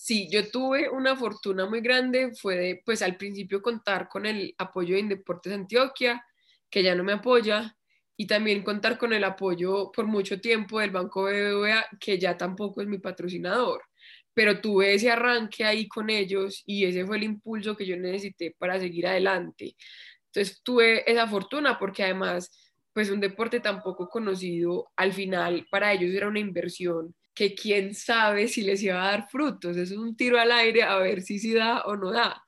Sí, 0.00 0.28
yo 0.30 0.48
tuve 0.48 0.88
una 0.88 1.16
fortuna 1.16 1.66
muy 1.68 1.80
grande, 1.80 2.30
fue 2.40 2.56
de, 2.56 2.82
pues 2.84 3.02
al 3.02 3.16
principio 3.16 3.60
contar 3.60 4.08
con 4.08 4.26
el 4.26 4.54
apoyo 4.56 4.94
de 4.94 5.00
Indeportes 5.00 5.52
Antioquia, 5.52 6.24
que 6.70 6.84
ya 6.84 6.94
no 6.94 7.02
me 7.02 7.14
apoya, 7.14 7.76
y 8.16 8.26
también 8.28 8.62
contar 8.62 8.96
con 8.96 9.12
el 9.12 9.24
apoyo 9.24 9.90
por 9.90 10.06
mucho 10.06 10.40
tiempo 10.40 10.78
del 10.78 10.92
Banco 10.92 11.24
BBVA, 11.24 11.84
que 11.98 12.16
ya 12.16 12.36
tampoco 12.36 12.80
es 12.80 12.86
mi 12.86 12.98
patrocinador, 12.98 13.82
pero 14.32 14.60
tuve 14.60 14.94
ese 14.94 15.10
arranque 15.10 15.64
ahí 15.64 15.88
con 15.88 16.10
ellos 16.10 16.62
y 16.64 16.84
ese 16.84 17.04
fue 17.04 17.16
el 17.16 17.24
impulso 17.24 17.76
que 17.76 17.84
yo 17.86 17.96
necesité 17.96 18.54
para 18.56 18.78
seguir 18.78 19.08
adelante. 19.08 19.74
Entonces 20.26 20.60
tuve 20.62 21.10
esa 21.10 21.26
fortuna 21.26 21.76
porque 21.78 22.04
además, 22.04 22.50
pues 22.92 23.10
un 23.10 23.18
deporte 23.20 23.58
tan 23.60 23.82
poco 23.82 24.08
conocido, 24.08 24.90
al 24.96 25.12
final 25.12 25.66
para 25.70 25.92
ellos 25.92 26.14
era 26.14 26.28
una 26.28 26.38
inversión 26.40 27.14
que 27.38 27.54
quién 27.54 27.94
sabe 27.94 28.48
si 28.48 28.62
les 28.62 28.82
iba 28.82 29.00
a 29.00 29.12
dar 29.12 29.28
frutos. 29.30 29.76
es 29.76 29.92
un 29.92 30.16
tiro 30.16 30.40
al 30.40 30.50
aire 30.50 30.82
a 30.82 30.96
ver 30.98 31.22
si 31.22 31.38
sí 31.38 31.54
da 31.54 31.82
o 31.82 31.94
no 31.94 32.10
da. 32.10 32.44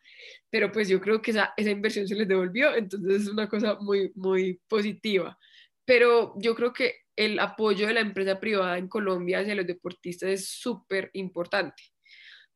Pero 0.51 0.73
pues 0.73 0.89
yo 0.89 1.01
creo 1.01 1.23
que 1.23 1.31
esa, 1.31 1.55
esa 1.57 1.71
inversión 1.71 2.09
se 2.09 2.17
les 2.17 2.27
devolvió, 2.27 2.75
entonces 2.75 3.23
es 3.23 3.29
una 3.29 3.49
cosa 3.49 3.77
muy, 3.77 4.11
muy 4.17 4.61
positiva. 4.67 5.39
Pero 5.85 6.35
yo 6.39 6.57
creo 6.57 6.73
que 6.73 7.03
el 7.15 7.39
apoyo 7.39 7.87
de 7.87 7.95
la 7.95 8.01
empresa 8.01 8.41
privada 8.41 8.79
en 8.79 8.89
Colombia 8.89 9.39
hacia 9.39 9.55
los 9.55 9.67
deportistas 9.69 10.29
es 10.31 10.49
súper 10.49 11.11
importante, 11.13 11.85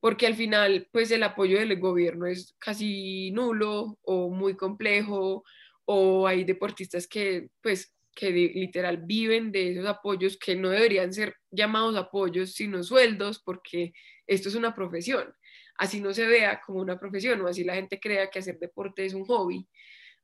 porque 0.00 0.26
al 0.26 0.34
final, 0.34 0.88
pues 0.90 1.12
el 1.12 1.22
apoyo 1.22 1.60
del 1.60 1.78
gobierno 1.78 2.26
es 2.26 2.56
casi 2.58 3.30
nulo 3.30 3.96
o 4.02 4.28
muy 4.30 4.56
complejo, 4.56 5.44
o 5.84 6.26
hay 6.26 6.42
deportistas 6.42 7.06
que, 7.06 7.48
pues, 7.62 7.94
que 8.14 8.30
literal 8.30 8.98
viven 8.98 9.52
de 9.52 9.72
esos 9.72 9.86
apoyos 9.86 10.38
que 10.38 10.56
no 10.56 10.70
deberían 10.70 11.12
ser 11.12 11.36
llamados 11.50 11.96
apoyos, 11.96 12.52
sino 12.52 12.82
sueldos, 12.82 13.42
porque 13.44 13.92
esto 14.26 14.48
es 14.48 14.54
una 14.54 14.74
profesión. 14.74 15.34
Así 15.76 16.00
no 16.00 16.14
se 16.14 16.26
vea 16.26 16.60
como 16.64 16.80
una 16.80 16.98
profesión 16.98 17.40
o 17.40 17.48
así 17.48 17.64
la 17.64 17.74
gente 17.74 17.98
crea 17.98 18.30
que 18.30 18.38
hacer 18.38 18.58
deporte 18.58 19.04
es 19.04 19.14
un 19.14 19.24
hobby. 19.24 19.68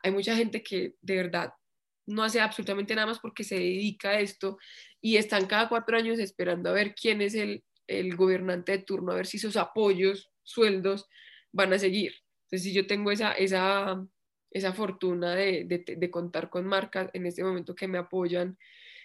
Hay 0.02 0.12
mucha 0.12 0.36
gente 0.36 0.62
que 0.62 0.94
de 1.00 1.16
verdad 1.16 1.52
no 2.06 2.22
hace 2.22 2.40
absolutamente 2.40 2.94
nada 2.94 3.06
más 3.06 3.18
porque 3.18 3.44
se 3.44 3.56
dedica 3.56 4.10
a 4.10 4.20
esto 4.20 4.58
y 5.00 5.16
están 5.16 5.46
cada 5.46 5.68
cuatro 5.68 5.96
años 5.96 6.18
esperando 6.18 6.70
a 6.70 6.72
ver 6.72 6.94
quién 6.94 7.20
es 7.20 7.34
el, 7.34 7.64
el 7.86 8.16
gobernante 8.16 8.72
de 8.72 8.78
turno, 8.84 9.12
a 9.12 9.16
ver 9.16 9.26
si 9.26 9.38
sus 9.38 9.56
apoyos, 9.56 10.30
sueldos 10.42 11.06
van 11.52 11.72
a 11.72 11.78
seguir. 11.78 12.14
Entonces, 12.44 12.64
si 12.64 12.72
yo 12.72 12.86
tengo 12.86 13.10
esa, 13.10 13.32
esa 13.32 14.04
esa 14.50 14.72
fortuna 14.72 15.34
de, 15.34 15.64
de, 15.64 16.10
contar 16.10 16.50
con 16.50 16.66
marcas 16.66 17.08
en 17.12 17.26
este 17.26 17.44
momento 17.44 17.74
que 17.74 17.88
me 17.88 17.98
apoyan 17.98 18.58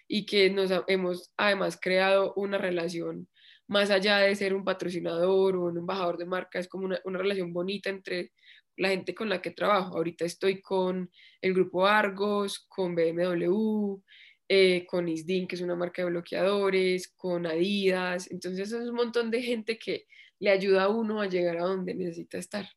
y 0.08 0.25
que 0.25 0.49
nos 0.49 0.71
hemos 0.88 1.31
además 1.38 1.77
creado 1.81 2.34
una 2.36 2.58
relación 2.58 3.27
más 3.67 3.89
allá 3.89 4.19
de 4.19 4.36
ser 4.36 4.53
un 4.53 4.63
patrocinador 4.63 5.55
o 5.55 5.65
un 5.65 5.77
embajador 5.77 6.17
de 6.17 6.25
marca, 6.25 6.60
es 6.60 6.67
como 6.67 6.86
una, 6.86 6.99
una 7.03 7.19
relación 7.19 7.51
bonita 7.53 7.89
entre 7.89 8.31
la 8.77 8.89
gente 8.89 9.15
con 9.15 9.29
la 9.29 9.41
que 9.41 9.51
trabajo. 9.51 9.97
Ahorita 9.97 10.25
estoy 10.25 10.62
con 10.62 11.10
el 11.41 11.53
grupo 11.53 11.86
Argos, 11.86 12.65
con 12.67 12.95
BMW, 12.95 14.01
eh, 14.47 14.86
con 14.86 15.08
Isdin, 15.08 15.47
que 15.47 15.55
es 15.55 15.62
una 15.62 15.75
marca 15.75 16.03
de 16.03 16.10
bloqueadores, 16.10 17.08
con 17.15 17.45
Adidas. 17.47 18.29
Entonces 18.31 18.71
es 18.71 18.88
un 18.88 18.95
montón 18.95 19.31
de 19.31 19.41
gente 19.41 19.77
que 19.77 20.05
le 20.39 20.51
ayuda 20.51 20.84
a 20.84 20.89
uno 20.89 21.21
a 21.21 21.27
llegar 21.27 21.58
a 21.58 21.63
donde 21.63 21.95
necesita 21.95 22.38
estar. 22.38 22.67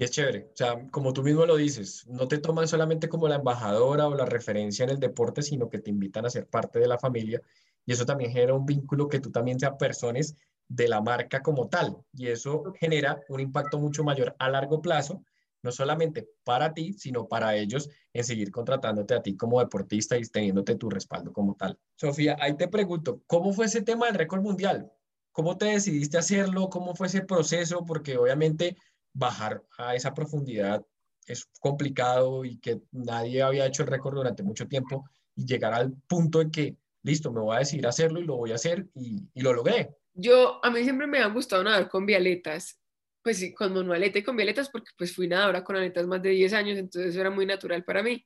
Y 0.00 0.04
es 0.04 0.12
chévere, 0.12 0.50
o 0.52 0.56
sea, 0.56 0.88
como 0.92 1.12
tú 1.12 1.24
mismo 1.24 1.44
lo 1.44 1.56
dices, 1.56 2.06
no 2.06 2.28
te 2.28 2.38
toman 2.38 2.68
solamente 2.68 3.08
como 3.08 3.26
la 3.26 3.34
embajadora 3.34 4.06
o 4.06 4.14
la 4.14 4.26
referencia 4.26 4.84
en 4.84 4.90
el 4.90 5.00
deporte, 5.00 5.42
sino 5.42 5.68
que 5.68 5.80
te 5.80 5.90
invitan 5.90 6.24
a 6.24 6.30
ser 6.30 6.46
parte 6.46 6.78
de 6.78 6.86
la 6.86 7.00
familia 7.00 7.42
y 7.84 7.92
eso 7.92 8.06
también 8.06 8.30
genera 8.30 8.54
un 8.54 8.64
vínculo 8.64 9.08
que 9.08 9.18
tú 9.18 9.32
también 9.32 9.58
te 9.58 9.66
apersones 9.66 10.36
de 10.68 10.86
la 10.86 11.00
marca 11.00 11.42
como 11.42 11.68
tal 11.68 11.96
y 12.12 12.28
eso 12.28 12.72
genera 12.78 13.20
un 13.28 13.40
impacto 13.40 13.80
mucho 13.80 14.04
mayor 14.04 14.36
a 14.38 14.48
largo 14.48 14.80
plazo, 14.80 15.24
no 15.64 15.72
solamente 15.72 16.28
para 16.44 16.72
ti, 16.72 16.92
sino 16.92 17.26
para 17.26 17.56
ellos 17.56 17.90
en 18.12 18.22
seguir 18.22 18.52
contratándote 18.52 19.14
a 19.14 19.22
ti 19.22 19.36
como 19.36 19.58
deportista 19.58 20.16
y 20.16 20.22
teniéndote 20.22 20.76
tu 20.76 20.88
respaldo 20.88 21.32
como 21.32 21.56
tal. 21.56 21.76
Sofía, 21.96 22.36
ahí 22.40 22.56
te 22.56 22.68
pregunto, 22.68 23.22
¿cómo 23.26 23.52
fue 23.52 23.66
ese 23.66 23.82
tema 23.82 24.06
del 24.06 24.14
récord 24.14 24.42
mundial? 24.42 24.92
¿Cómo 25.32 25.56
te 25.56 25.66
decidiste 25.66 26.18
hacerlo? 26.18 26.68
¿Cómo 26.68 26.94
fue 26.94 27.08
ese 27.08 27.22
proceso? 27.22 27.84
Porque 27.84 28.16
obviamente 28.16 28.76
bajar 29.18 29.62
a 29.76 29.94
esa 29.96 30.14
profundidad 30.14 30.84
es 31.26 31.46
complicado 31.60 32.44
y 32.44 32.58
que 32.58 32.80
nadie 32.92 33.42
había 33.42 33.66
hecho 33.66 33.82
el 33.82 33.88
récord 33.88 34.14
durante 34.14 34.42
mucho 34.42 34.66
tiempo 34.66 35.04
y 35.34 35.44
llegar 35.44 35.74
al 35.74 35.92
punto 36.06 36.40
en 36.40 36.50
que, 36.50 36.76
listo, 37.02 37.32
me 37.32 37.40
voy 37.40 37.56
a 37.56 37.60
decidir 37.60 37.86
hacerlo 37.86 38.20
y 38.20 38.24
lo 38.24 38.36
voy 38.36 38.52
a 38.52 38.54
hacer 38.54 38.86
y, 38.94 39.22
y 39.34 39.40
lo 39.42 39.52
logré. 39.52 39.90
Yo, 40.14 40.64
a 40.64 40.70
mí 40.70 40.82
siempre 40.82 41.06
me 41.06 41.18
ha 41.18 41.26
gustado 41.26 41.62
nadar 41.62 41.88
con 41.88 42.06
vialetas, 42.06 42.80
pues 43.22 43.38
sí, 43.38 43.52
con 43.52 43.74
manualeta 43.74 44.20
y 44.20 44.22
con 44.22 44.36
vialetas, 44.36 44.70
porque 44.70 44.90
pues 44.96 45.14
fui 45.14 45.28
nadadora 45.28 45.62
con 45.62 45.76
aletas 45.76 46.06
más 46.06 46.22
de 46.22 46.30
10 46.30 46.52
años, 46.54 46.78
entonces 46.78 47.10
eso 47.10 47.20
era 47.20 47.30
muy 47.30 47.44
natural 47.44 47.84
para 47.84 48.02
mí. 48.02 48.24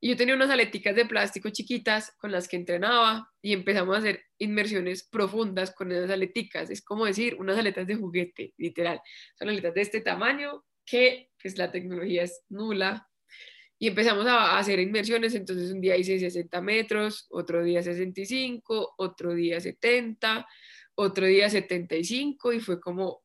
Y 0.00 0.10
yo 0.10 0.16
tenía 0.16 0.34
unas 0.34 0.50
aleticas 0.50 0.94
de 0.94 1.06
plástico 1.06 1.50
chiquitas 1.50 2.12
con 2.18 2.30
las 2.30 2.46
que 2.46 2.56
entrenaba 2.56 3.28
y 3.42 3.52
empezamos 3.52 3.96
a 3.96 3.98
hacer 3.98 4.22
inmersiones 4.38 5.02
profundas 5.08 5.72
con 5.72 5.90
esas 5.90 6.10
aleticas. 6.10 6.70
Es 6.70 6.82
como 6.82 7.04
decir, 7.04 7.36
unas 7.38 7.58
aletas 7.58 7.86
de 7.86 7.96
juguete, 7.96 8.54
literal. 8.56 9.00
Son 9.38 9.48
aletas 9.48 9.74
de 9.74 9.80
este 9.80 10.00
tamaño 10.00 10.64
que 10.86 11.30
pues 11.40 11.58
la 11.58 11.70
tecnología 11.70 12.22
es 12.22 12.44
nula. 12.48 13.08
Y 13.80 13.88
empezamos 13.88 14.26
a 14.26 14.58
hacer 14.58 14.80
inmersiones, 14.80 15.34
entonces 15.34 15.70
un 15.70 15.80
día 15.80 15.96
hice 15.96 16.18
60 16.18 16.60
metros, 16.60 17.26
otro 17.30 17.62
día 17.62 17.82
65, 17.82 18.94
otro 18.98 19.34
día 19.34 19.60
70, 19.60 20.46
otro 20.96 21.26
día 21.26 21.48
75 21.48 22.52
y 22.52 22.60
fue 22.60 22.80
como, 22.80 23.22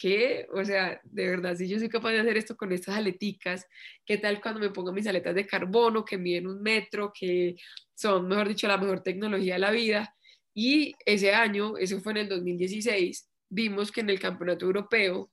¿qué? 0.00 0.46
O 0.52 0.64
sea, 0.64 1.00
de 1.04 1.28
verdad, 1.28 1.54
si 1.56 1.68
yo 1.68 1.78
soy 1.78 1.88
capaz 1.88 2.12
de 2.12 2.20
hacer 2.20 2.36
esto 2.36 2.56
con 2.56 2.72
estas 2.72 2.96
aleticas, 2.96 3.66
¿qué 4.06 4.16
tal 4.18 4.40
cuando 4.40 4.60
me 4.60 4.70
pongo 4.70 4.92
mis 4.92 5.06
aletas 5.06 5.34
de 5.34 5.46
carbono 5.46 6.04
que 6.04 6.16
miden 6.16 6.46
un 6.46 6.62
metro, 6.62 7.12
que 7.12 7.56
son, 7.94 8.26
mejor 8.26 8.48
dicho, 8.48 8.66
la 8.66 8.78
mejor 8.78 9.02
tecnología 9.02 9.54
de 9.54 9.60
la 9.60 9.70
vida? 9.70 10.16
Y 10.54 10.94
ese 11.04 11.34
año, 11.34 11.76
eso 11.76 12.00
fue 12.00 12.12
en 12.12 12.18
el 12.18 12.28
2016, 12.28 13.28
vimos 13.50 13.92
que 13.92 14.00
en 14.00 14.10
el 14.10 14.18
campeonato 14.18 14.64
europeo 14.64 15.30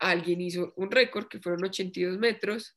alguien 0.00 0.40
hizo 0.40 0.72
un 0.76 0.90
récord 0.90 1.28
que 1.28 1.40
fueron 1.40 1.64
82 1.64 2.18
metros 2.18 2.76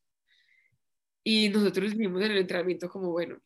y 1.24 1.50
nosotros 1.50 1.96
vimos 1.96 2.22
en 2.22 2.32
el 2.32 2.38
entrenamiento 2.38 2.90
como, 2.90 3.12
bueno, 3.12 3.42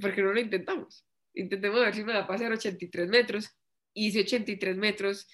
¿por 0.00 0.14
qué 0.14 0.22
no 0.22 0.32
lo 0.32 0.40
intentamos? 0.40 1.04
Intentemos 1.34 1.80
ver 1.80 1.94
si 1.94 2.04
me 2.04 2.12
da 2.12 2.20
a 2.20 2.26
pasar 2.26 2.52
83 2.52 3.08
metros. 3.08 3.50
Hice 3.94 4.20
83 4.20 4.76
metros 4.76 5.28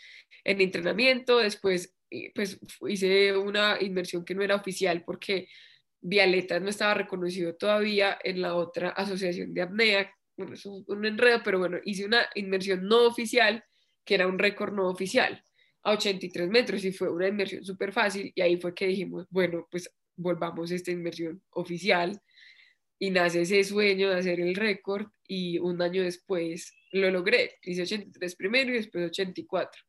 en 0.45 0.61
entrenamiento, 0.61 1.39
después 1.39 1.95
pues 2.35 2.59
hice 2.89 3.37
una 3.37 3.79
inmersión 3.81 4.25
que 4.25 4.35
no 4.35 4.43
era 4.43 4.57
oficial 4.57 5.05
porque 5.05 5.49
Vialetas 6.01 6.61
no 6.61 6.69
estaba 6.69 6.95
reconocido 6.95 7.55
todavía 7.55 8.19
en 8.23 8.41
la 8.41 8.55
otra 8.55 8.91
asociación 8.91 9.55
de 9.55 9.63
apnea, 9.63 10.13
bueno, 10.37 10.55
es 10.55 10.65
un, 10.65 11.05
enredo, 11.05 11.41
pero 11.45 11.59
bueno, 11.59 11.79
hice 11.85 12.07
una 12.07 12.27
inmersión 12.35 12.87
no 12.87 13.07
oficial 13.07 13.63
que 14.05 14.15
era 14.15 14.27
un 14.27 14.39
récord 14.39 14.73
no 14.73 14.89
oficial 14.89 15.43
a 15.83 15.93
83 15.93 16.49
metros 16.49 16.85
y 16.85 16.93
fue 16.93 17.11
una 17.11 17.29
inmersión 17.29 17.65
súper 17.65 17.93
fácil 17.93 18.33
y 18.35 18.41
ahí 18.41 18.57
fue 18.59 18.75
que 18.75 18.87
dijimos, 18.87 19.27
bueno, 19.31 19.69
pues 19.71 19.91
volvamos 20.17 20.71
a 20.73 20.75
esta 20.75 20.91
inmersión 20.91 21.43
oficial 21.51 22.21
y 22.99 23.11
nace 23.11 23.43
ese 23.43 23.63
sueño 23.65 24.11
de 24.11 24.17
hacer 24.17 24.41
el 24.41 24.55
récord 24.55 25.07
y 25.27 25.59
un 25.59 25.81
año 25.81 26.03
después 26.03 26.75
lo 26.93 27.11
logré, 27.11 27.59
hice 27.63 27.83
83 27.83 28.37
primero 28.37 28.71
y 28.71 28.75
después 28.75 29.11
84 29.11 29.83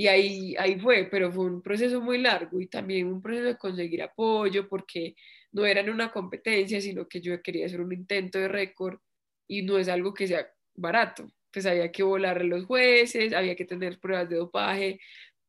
y 0.00 0.08
ahí, 0.08 0.56
ahí 0.58 0.80
fue, 0.80 1.08
pero 1.10 1.30
fue 1.30 1.44
un 1.44 1.60
proceso 1.60 2.00
muy 2.00 2.16
largo 2.16 2.58
y 2.58 2.68
también 2.68 3.06
un 3.06 3.20
proceso 3.20 3.48
de 3.48 3.58
conseguir 3.58 4.02
apoyo 4.02 4.66
porque 4.66 5.14
no 5.52 5.66
era 5.66 5.82
en 5.82 5.90
una 5.90 6.10
competencia, 6.10 6.80
sino 6.80 7.06
que 7.06 7.20
yo 7.20 7.42
quería 7.42 7.66
hacer 7.66 7.82
un 7.82 7.92
intento 7.92 8.38
de 8.38 8.48
récord 8.48 8.98
y 9.46 9.60
no 9.60 9.76
es 9.76 9.88
algo 9.88 10.14
que 10.14 10.26
sea 10.26 10.50
barato. 10.74 11.30
Pues 11.52 11.66
había 11.66 11.92
que 11.92 12.02
volar 12.02 12.38
a 12.38 12.44
los 12.44 12.64
jueces, 12.64 13.34
había 13.34 13.54
que 13.54 13.66
tener 13.66 14.00
pruebas 14.00 14.30
de 14.30 14.36
dopaje, 14.36 15.00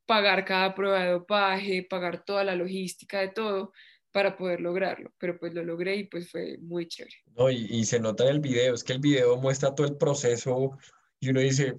pagar 0.06 0.44
cada 0.44 0.76
prueba 0.76 1.02
de 1.02 1.12
dopaje, 1.12 1.88
pagar 1.90 2.26
toda 2.26 2.44
la 2.44 2.56
logística 2.56 3.22
de 3.22 3.30
todo 3.30 3.72
para 4.12 4.38
poder 4.38 4.62
lograrlo, 4.62 5.14
pero 5.18 5.40
pues 5.40 5.54
lo 5.54 5.64
logré 5.64 5.96
y 5.96 6.04
pues 6.06 6.30
fue 6.30 6.58
muy 6.60 6.88
chévere. 6.88 7.16
No, 7.38 7.50
y, 7.50 7.66
y 7.70 7.86
se 7.86 8.00
nota 8.00 8.24
en 8.26 8.32
el 8.32 8.40
video, 8.40 8.74
es 8.74 8.84
que 8.84 8.94
el 8.94 9.00
video 9.00 9.38
muestra 9.38 9.74
todo 9.74 9.88
el 9.88 9.98
proceso 9.98 10.78
y 11.20 11.30
uno 11.30 11.40
dice, 11.40 11.78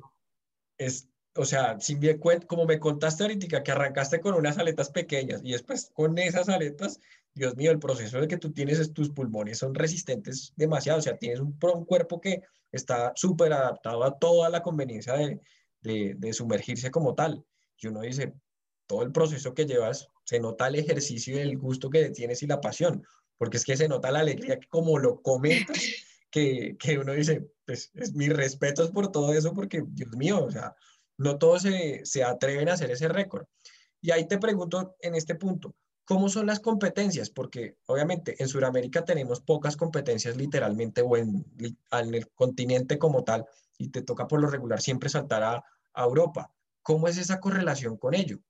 es 0.79 1.09
o 1.35 1.45
sea, 1.45 1.81
sin 1.81 1.99
bien 2.01 2.19
como 2.47 2.67
me 2.67 2.79
contaste 2.79 3.23
ahorita, 3.23 3.63
que 3.63 3.71
arrancaste 3.71 4.21
con 4.21 4.35
unas 4.35 4.59
aletas 4.59 4.91
pequeñas 4.91 5.41
y 5.43 5.53
después 5.53 5.91
con 5.95 6.19
esas 6.19 6.49
aletas, 6.49 7.01
Dios 7.35 7.57
mío, 7.57 7.71
el 7.71 7.79
proceso 7.79 8.21
de 8.21 8.29
que 8.29 8.37
tú 8.37 8.53
tienes 8.53 8.79
es, 8.79 8.93
tus 8.93 9.11
pulmones 9.11 9.59
son 9.59 9.75
resistentes 9.75 10.53
demasiado, 10.57 10.99
o 10.99 11.03
sea, 11.03 11.17
tienes 11.17 11.41
un, 11.41 11.57
un 11.75 11.85
cuerpo 11.87 12.21
que 12.21 12.43
está 12.71 13.13
súper 13.15 13.53
adaptado 13.53 14.05
a 14.05 14.19
toda 14.19 14.51
la 14.51 14.63
conveniencia 14.63 15.15
de, 15.15 15.41
de, 15.81 16.15
de, 16.19 16.33
sumergirse 16.33 16.91
como 16.91 17.15
tal. 17.15 17.45
Y 17.79 17.87
uno 17.87 18.01
dice, 18.03 18.35
todo 18.87 19.03
el 19.03 19.13
proceso 19.13 19.55
que 19.55 19.67
llevas, 19.67 20.09
se 20.25 20.41
nota 20.41 20.69
el 20.69 20.77
ejercicio 20.77 21.37
y 21.37 21.41
el 21.41 21.59
gusto 21.59 21.91
que 21.91 22.11
tienes 22.11 22.43
y 22.43 22.47
la 22.47 22.61
pasión, 22.61 23.05
porque 23.39 23.57
es 23.57 23.65
que 23.65 23.77
se 23.77 23.89
nota 23.89 24.11
la 24.11 24.21
alegría 24.21 24.59
que 24.59 24.69
como 24.69 24.99
lo 24.99 25.21
comentas, 25.23 25.77
que, 26.31 26.77
que 26.79 26.99
uno 26.99 27.13
dice, 27.13 27.47
pues 27.67 27.91
es 27.95 28.15
mis 28.15 28.33
respetos 28.33 28.91
por 28.91 29.11
todo 29.11 29.33
eso, 29.33 29.53
porque 29.53 29.83
Dios 29.87 30.11
mío, 30.17 30.45
o 30.45 30.51
sea, 30.51 30.75
no 31.19 31.39
todos 31.39 31.63
se, 31.63 32.25
atreven 32.25 32.69
a 32.69 32.75
hacer 32.75 32.91
ese 32.91 33.09
récord. 33.09 33.47
Y 34.01 34.11
ahí 34.11 34.27
te 34.27 34.39
pregunto 34.39 34.97
en 35.01 35.15
este 35.15 35.35
punto, 35.35 35.75
¿cómo 36.05 36.29
son 36.29 36.47
las 36.47 36.61
competencias? 36.61 37.31
Porque 37.31 37.77
obviamente 37.87 38.35
en 38.39 38.49
Sudamérica 38.49 39.05
tenemos 39.05 39.41
pocas 39.41 39.77
competencias 39.77 40.37
literalmente 40.37 41.03
o 41.03 41.17
en, 41.17 41.47
el 41.91 42.29
continente 42.35 42.99
como 42.99 43.23
tal 43.23 43.47
y 43.79 43.89
te 43.91 44.03
toca 44.03 44.27
por 44.27 44.41
lo 44.41 44.49
regular 44.49 44.81
siempre 44.81 45.09
saltar 45.09 45.43
a, 45.45 45.65
a 45.95 46.05
Europa. 46.05 46.53
¿Cómo 46.83 47.07
es 47.07 47.17
esa 47.19 47.39
correlación 47.39 47.97
con 47.97 48.15
ello? 48.15 48.41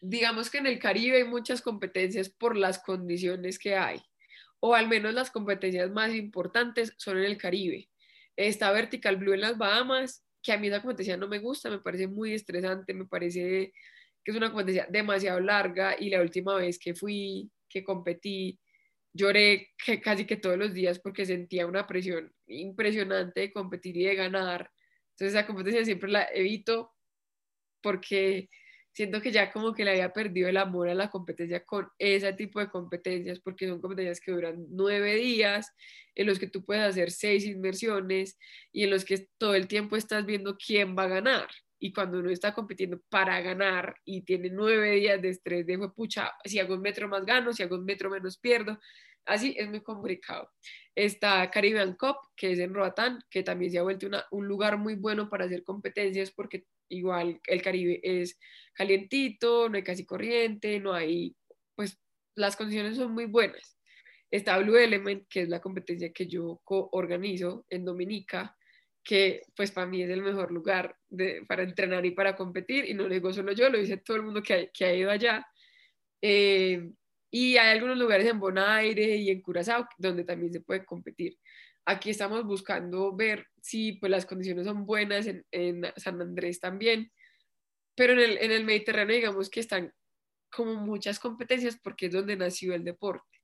Digamos 0.00 0.50
que 0.50 0.58
en 0.58 0.66
el 0.66 0.78
Caribe 0.78 1.18
hay 1.18 1.24
muchas 1.24 1.60
competencias 1.60 2.28
por 2.28 2.56
las 2.56 2.78
condiciones 2.78 3.58
que 3.58 3.74
hay, 3.74 4.00
o 4.60 4.74
al 4.74 4.88
menos 4.88 5.14
las 5.14 5.30
competencias 5.30 5.90
más 5.90 6.14
importantes 6.14 6.94
son 6.98 7.18
en 7.18 7.24
el 7.24 7.36
Caribe. 7.36 7.88
Está 8.36 8.70
Vertical 8.70 9.16
Blue 9.16 9.34
en 9.34 9.40
las 9.40 9.58
Bahamas 9.58 10.24
que 10.42 10.52
a 10.52 10.58
mí 10.58 10.68
esa 10.68 10.80
competencia 10.80 11.16
no 11.16 11.28
me 11.28 11.40
gusta, 11.40 11.68
me 11.68 11.80
parece 11.80 12.06
muy 12.06 12.32
estresante, 12.32 12.94
me 12.94 13.06
parece 13.06 13.72
que 14.24 14.30
es 14.30 14.36
una 14.36 14.50
competencia 14.50 14.86
demasiado 14.88 15.40
larga 15.40 15.96
y 15.98 16.10
la 16.10 16.20
última 16.20 16.54
vez 16.54 16.78
que 16.78 16.94
fui, 16.94 17.50
que 17.68 17.82
competí, 17.82 18.58
lloré 19.12 19.70
que 19.84 20.00
casi 20.00 20.24
que 20.26 20.36
todos 20.36 20.56
los 20.56 20.72
días 20.74 21.00
porque 21.00 21.26
sentía 21.26 21.66
una 21.66 21.86
presión 21.86 22.32
impresionante 22.46 23.40
de 23.40 23.52
competir 23.52 23.96
y 23.96 24.04
de 24.04 24.14
ganar. 24.14 24.70
Entonces 25.10 25.34
esa 25.34 25.46
competencia 25.46 25.84
siempre 25.84 26.10
la 26.10 26.28
evito 26.32 26.92
porque 27.82 28.48
siento 28.98 29.22
que 29.22 29.30
ya 29.30 29.52
como 29.52 29.74
que 29.74 29.84
le 29.84 29.92
había 29.92 30.12
perdido 30.12 30.48
el 30.48 30.56
amor 30.56 30.88
a 30.88 30.94
la 30.94 31.08
competencia 31.08 31.64
con 31.64 31.88
ese 32.00 32.32
tipo 32.32 32.58
de 32.58 32.68
competencias, 32.68 33.38
porque 33.38 33.68
son 33.68 33.80
competencias 33.80 34.18
que 34.18 34.32
duran 34.32 34.66
nueve 34.70 35.14
días, 35.14 35.72
en 36.16 36.26
los 36.26 36.40
que 36.40 36.48
tú 36.48 36.64
puedes 36.64 36.82
hacer 36.82 37.12
seis 37.12 37.46
inmersiones 37.46 38.36
y 38.72 38.82
en 38.82 38.90
los 38.90 39.04
que 39.04 39.28
todo 39.38 39.54
el 39.54 39.68
tiempo 39.68 39.94
estás 39.94 40.26
viendo 40.26 40.56
quién 40.58 40.98
va 40.98 41.04
a 41.04 41.06
ganar. 41.06 41.46
Y 41.78 41.92
cuando 41.92 42.18
uno 42.18 42.28
está 42.30 42.52
compitiendo 42.52 43.00
para 43.08 43.40
ganar 43.40 43.94
y 44.04 44.22
tiene 44.22 44.50
nueve 44.50 44.90
días 44.96 45.22
de 45.22 45.28
estrés, 45.28 45.64
de 45.64 45.78
pucha, 45.90 46.32
si 46.44 46.58
hago 46.58 46.74
un 46.74 46.80
metro 46.80 47.06
más 47.06 47.24
gano, 47.24 47.52
si 47.52 47.62
hago 47.62 47.76
un 47.76 47.84
metro 47.84 48.10
menos 48.10 48.36
pierdo, 48.36 48.80
así 49.26 49.54
es 49.56 49.68
muy 49.68 49.80
complicado. 49.80 50.50
Está 50.96 51.48
Caribbean 51.52 51.94
Cup, 51.94 52.16
que 52.34 52.50
es 52.50 52.58
en 52.58 52.74
Roatán, 52.74 53.20
que 53.30 53.44
también 53.44 53.70
se 53.70 53.78
ha 53.78 53.84
vuelto 53.84 54.08
un 54.32 54.48
lugar 54.48 54.76
muy 54.76 54.96
bueno 54.96 55.28
para 55.28 55.44
hacer 55.44 55.62
competencias 55.62 56.32
porque 56.32 56.66
igual 56.88 57.40
el 57.46 57.62
Caribe 57.62 58.00
es 58.02 58.38
calientito, 58.74 59.68
no 59.68 59.76
hay 59.76 59.82
casi 59.82 60.04
corriente, 60.04 60.78
no 60.80 60.92
hay, 60.92 61.34
pues 61.74 61.98
las 62.34 62.56
condiciones 62.56 62.96
son 62.96 63.12
muy 63.12 63.26
buenas. 63.26 63.76
Está 64.30 64.58
Blue 64.58 64.76
Element, 64.76 65.26
que 65.28 65.42
es 65.42 65.48
la 65.48 65.60
competencia 65.60 66.12
que 66.12 66.26
yo 66.26 66.60
co-organizo 66.64 67.64
en 67.70 67.84
Dominica, 67.84 68.56
que 69.02 69.42
pues 69.56 69.70
para 69.72 69.86
mí 69.86 70.02
es 70.02 70.10
el 70.10 70.22
mejor 70.22 70.52
lugar 70.52 70.94
de, 71.08 71.42
para 71.48 71.62
entrenar 71.62 72.04
y 72.04 72.10
para 72.10 72.36
competir, 72.36 72.84
y 72.84 72.94
no 72.94 73.04
lo 73.04 73.14
digo 73.14 73.32
solo 73.32 73.52
yo, 73.52 73.70
lo 73.70 73.78
dice 73.78 73.96
todo 73.96 74.18
el 74.18 74.24
mundo 74.24 74.42
que 74.42 74.54
ha, 74.54 74.66
que 74.66 74.84
ha 74.84 74.94
ido 74.94 75.10
allá. 75.10 75.46
Eh, 76.20 76.90
y 77.30 77.56
hay 77.56 77.70
algunos 77.70 77.98
lugares 77.98 78.26
en 78.26 78.40
Bonaire 78.40 79.16
y 79.16 79.30
en 79.30 79.40
Curazao 79.42 79.86
donde 79.98 80.24
también 80.24 80.52
se 80.52 80.60
puede 80.60 80.84
competir. 80.84 81.38
Aquí 81.90 82.10
estamos 82.10 82.44
buscando 82.44 83.16
ver 83.16 83.46
si 83.62 83.94
pues, 83.94 84.10
las 84.10 84.26
condiciones 84.26 84.66
son 84.66 84.84
buenas 84.84 85.26
en, 85.26 85.82
San 85.96 86.20
Andrés 86.20 86.60
también, 86.60 87.10
pero 87.94 88.12
en 88.12 88.18
el, 88.18 88.36
en 88.36 88.52
el 88.52 88.66
Mediterráneo 88.66 89.16
digamos 89.16 89.48
que 89.48 89.60
están 89.60 89.90
como 90.54 90.74
muchas 90.74 91.18
competencias 91.18 91.78
porque 91.82 92.06
es 92.06 92.12
donde 92.12 92.36
nació 92.36 92.74
el 92.74 92.84
deporte. 92.84 93.40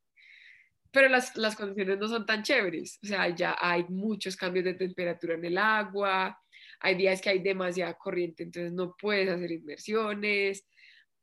Pero 0.90 1.08
las, 1.08 1.34
las 1.38 1.56
condiciones 1.56 1.98
no 1.98 2.06
son 2.06 2.26
tan 2.26 2.42
chéveres, 2.42 2.98
o 3.02 3.06
sea, 3.06 3.34
ya 3.34 3.56
hay 3.58 3.84
muchos 3.88 4.36
cambios 4.36 4.66
de 4.66 4.74
temperatura 4.74 5.36
en 5.36 5.46
el 5.46 5.56
agua, 5.56 6.38
hay 6.80 6.96
días 6.96 7.22
que 7.22 7.30
hay 7.30 7.38
demasiada 7.38 7.94
corriente, 7.94 8.42
entonces 8.42 8.72
no 8.72 8.94
puedes 9.00 9.30
hacer 9.30 9.52
inmersiones, 9.52 10.68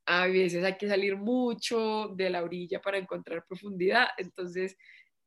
a 0.07 0.25
veces 0.25 0.63
hay 0.63 0.75
que 0.75 0.87
salir 0.87 1.17
mucho 1.17 2.07
de 2.15 2.31
la 2.31 2.41
orilla 2.41 2.81
para 2.81 2.97
encontrar 2.97 3.45
profundidad, 3.47 4.07
entonces 4.17 4.75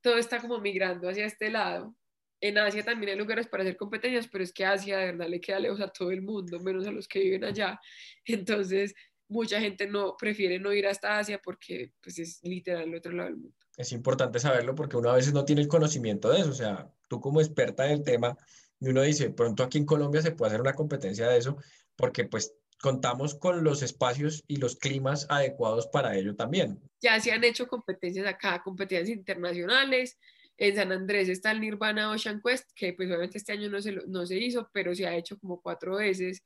todo 0.04 0.18
está 0.18 0.38
como 0.38 0.60
migrando 0.60 1.08
hacia 1.08 1.24
este 1.24 1.50
lado. 1.50 1.96
En 2.38 2.58
Asia 2.58 2.84
también 2.84 3.12
hay 3.12 3.18
lugares 3.18 3.48
para 3.48 3.62
hacer 3.62 3.74
competencias, 3.74 4.28
pero 4.28 4.44
es 4.44 4.52
que 4.52 4.66
Asia 4.66 4.98
de 4.98 5.06
verdad 5.06 5.28
le 5.28 5.40
queda 5.40 5.58
lejos 5.58 5.80
a 5.80 5.88
todo 5.88 6.10
el 6.10 6.20
mundo, 6.20 6.60
menos 6.60 6.86
a 6.86 6.92
los 6.92 7.08
que 7.08 7.20
viven 7.20 7.42
allá. 7.42 7.80
Entonces, 8.26 8.94
mucha 9.28 9.58
gente 9.58 9.86
no 9.86 10.14
prefiere 10.18 10.58
no 10.58 10.74
ir 10.74 10.86
hasta 10.86 11.18
Asia 11.18 11.40
porque 11.42 11.92
pues 12.02 12.18
es 12.18 12.40
literal 12.42 12.82
el 12.82 12.94
otro 12.94 13.12
lado 13.12 13.30
del 13.30 13.38
mundo. 13.38 13.56
Es 13.78 13.92
importante 13.92 14.38
saberlo 14.38 14.74
porque 14.74 14.98
uno 14.98 15.08
a 15.08 15.16
veces 15.16 15.32
no 15.32 15.46
tiene 15.46 15.62
el 15.62 15.68
conocimiento 15.68 16.30
de 16.30 16.40
eso, 16.40 16.50
o 16.50 16.54
sea, 16.54 16.92
tú 17.08 17.18
como 17.18 17.40
experta 17.40 17.86
en 17.86 17.92
el 17.92 18.04
tema, 18.04 18.36
Y 18.80 18.90
uno 18.90 19.00
dice, 19.00 19.30
pronto 19.30 19.62
aquí 19.62 19.78
en 19.78 19.86
Colombia 19.86 20.20
se 20.20 20.32
puede 20.32 20.50
hacer 20.50 20.60
una 20.60 20.74
competencia 20.74 21.26
de 21.28 21.38
eso, 21.38 21.56
porque 21.96 22.24
pues 22.24 22.54
contamos 22.84 23.34
con 23.34 23.64
los 23.64 23.82
espacios 23.82 24.44
y 24.46 24.56
los 24.56 24.76
climas 24.76 25.26
adecuados 25.30 25.86
para 25.86 26.18
ello 26.18 26.36
también. 26.36 26.78
Ya 27.00 27.18
se 27.18 27.32
han 27.32 27.42
hecho 27.42 27.66
competencias 27.66 28.26
acá, 28.26 28.60
competencias 28.62 29.08
internacionales. 29.08 30.18
En 30.58 30.76
San 30.76 30.92
Andrés 30.92 31.30
está 31.30 31.50
el 31.52 31.62
Nirvana 31.62 32.10
Ocean 32.10 32.42
Quest, 32.44 32.68
que 32.76 32.92
pues 32.92 33.08
obviamente 33.08 33.38
este 33.38 33.52
año 33.52 33.70
no 33.70 33.80
se, 33.80 33.92
no 34.06 34.26
se 34.26 34.36
hizo, 34.36 34.68
pero 34.70 34.94
se 34.94 35.06
ha 35.06 35.16
hecho 35.16 35.38
como 35.38 35.62
cuatro 35.62 35.96
veces. 35.96 36.44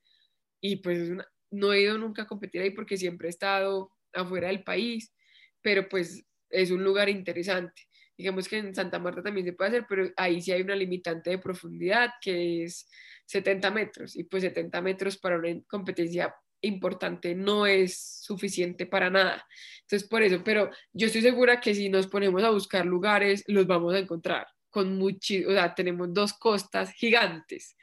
Y 0.60 0.76
pues 0.76 1.10
no 1.50 1.72
he 1.72 1.80
ido 1.80 1.98
nunca 1.98 2.22
a 2.22 2.28
competir 2.28 2.62
ahí 2.62 2.70
porque 2.70 2.96
siempre 2.96 3.26
he 3.26 3.30
estado 3.30 3.90
afuera 4.12 4.46
del 4.46 4.62
país, 4.62 5.12
pero 5.60 5.88
pues 5.88 6.22
es 6.50 6.70
un 6.70 6.84
lugar 6.84 7.08
interesante. 7.08 7.82
Digamos 8.18 8.48
que 8.48 8.58
en 8.58 8.74
Santa 8.74 8.98
Marta 8.98 9.22
también 9.22 9.46
se 9.46 9.52
puede 9.52 9.70
hacer, 9.70 9.86
pero 9.88 10.10
ahí 10.16 10.42
sí 10.42 10.50
hay 10.50 10.62
una 10.62 10.74
limitante 10.74 11.30
de 11.30 11.38
profundidad 11.38 12.10
que 12.20 12.64
es 12.64 12.88
70 13.26 13.70
metros 13.70 14.16
y 14.16 14.24
pues 14.24 14.42
70 14.42 14.82
metros 14.82 15.16
para 15.18 15.38
una 15.38 15.48
competencia 15.68 16.34
importante 16.60 17.36
no 17.36 17.66
es 17.66 18.20
suficiente 18.22 18.86
para 18.86 19.08
nada. 19.08 19.46
Entonces, 19.82 20.08
por 20.08 20.22
eso, 20.22 20.42
pero 20.44 20.68
yo 20.92 21.06
estoy 21.06 21.22
segura 21.22 21.60
que 21.60 21.74
si 21.74 21.88
nos 21.88 22.08
ponemos 22.08 22.42
a 22.42 22.50
buscar 22.50 22.84
lugares, 22.84 23.44
los 23.46 23.68
vamos 23.68 23.94
a 23.94 24.00
encontrar 24.00 24.48
con 24.68 24.98
muchísimo, 24.98 25.50
o 25.50 25.54
sea, 25.54 25.74
tenemos 25.74 26.12
dos 26.12 26.34
costas 26.34 26.90
gigantes, 26.92 27.76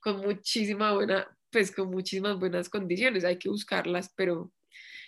con 0.00 0.20
muchísima 0.20 0.92
buena, 0.94 1.28
pues 1.50 1.70
con 1.70 1.90
muchísimas 1.90 2.38
buenas 2.38 2.68
condiciones, 2.68 3.24
hay 3.24 3.38
que 3.38 3.50
buscarlas, 3.50 4.12
pero 4.16 4.50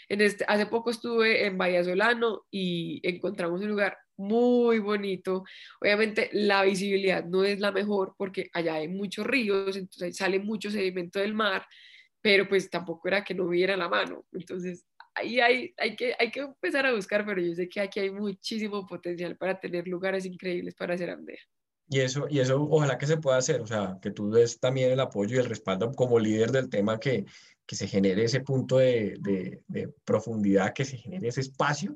en 0.09 0.21
este, 0.21 0.45
hace 0.47 0.67
poco 0.67 0.91
estuve 0.91 1.47
en 1.47 1.59
Solano 1.85 2.45
y 2.51 3.01
encontramos 3.03 3.63
un 3.63 3.69
lugar 3.69 3.97
muy 4.17 4.79
bonito. 4.79 5.45
Obviamente 5.81 6.31
la 6.33 6.63
visibilidad 6.63 7.25
no 7.25 7.45
es 7.45 7.61
la 7.61 7.73
mejor 7.73 8.15
porque 8.17 8.51
allá 8.53 8.75
hay 8.75 8.89
muchos 8.89 9.27
ríos, 9.27 9.77
entonces 9.77 10.17
sale 10.17 10.39
mucho 10.39 10.71
sedimento 10.71 11.19
del 11.19 11.35
mar, 11.35 11.67
pero 12.21 12.49
pues 12.49 12.71
tampoco 12.71 13.09
era 13.09 13.25
que 13.25 13.35
no 13.35 13.45
hubiera 13.45 13.77
la 13.77 13.89
mano. 13.89 14.25
Entonces 14.33 14.85
ahí 15.15 15.41
hay, 15.41 15.75
hay, 15.77 15.97
que, 15.97 16.15
hay 16.19 16.31
que 16.31 16.41
empezar 16.41 16.87
a 16.87 16.95
buscar, 16.95 17.25
pero 17.25 17.41
yo 17.41 17.55
sé 17.55 17.69
que 17.69 17.81
aquí 17.81 18.01
hay 18.01 18.11
muchísimo 18.11 18.87
potencial 18.87 19.37
para 19.37 19.59
tener 19.59 19.87
lugares 19.87 20.27
increíbles 20.27 20.75
para 20.75 20.95
hacer 20.95 21.11
andea. 21.11 21.41
Y 21.89 22.01
eso, 22.01 22.27
y 22.31 22.41
eso 22.41 22.63
ojalá 22.63 22.97
que 22.97 23.07
se 23.07 23.19
pueda 23.19 23.37
hacer, 23.37 23.61
o 23.61 23.67
sea, 23.67 23.99
que 24.01 24.11
tú 24.11 24.31
des 24.31 24.59
también 24.59 24.91
el 24.91 25.01
apoyo 25.01 25.37
y 25.37 25.39
el 25.39 25.49
respaldo 25.49 25.93
como 25.93 26.19
líder 26.19 26.51
del 26.51 26.71
tema, 26.71 26.99
que, 26.99 27.27
que 27.67 27.77
se 27.77 27.87
genere 27.87 28.25
ese 28.25 28.41
punto 28.41 28.79
de, 28.79 29.17
de, 29.21 29.63
de 29.69 29.89
profundidad, 30.05 30.73
que 30.73 30.87
se 30.87 30.97
genere 30.97 31.29
ese 31.29 31.43
espacio 31.43 31.95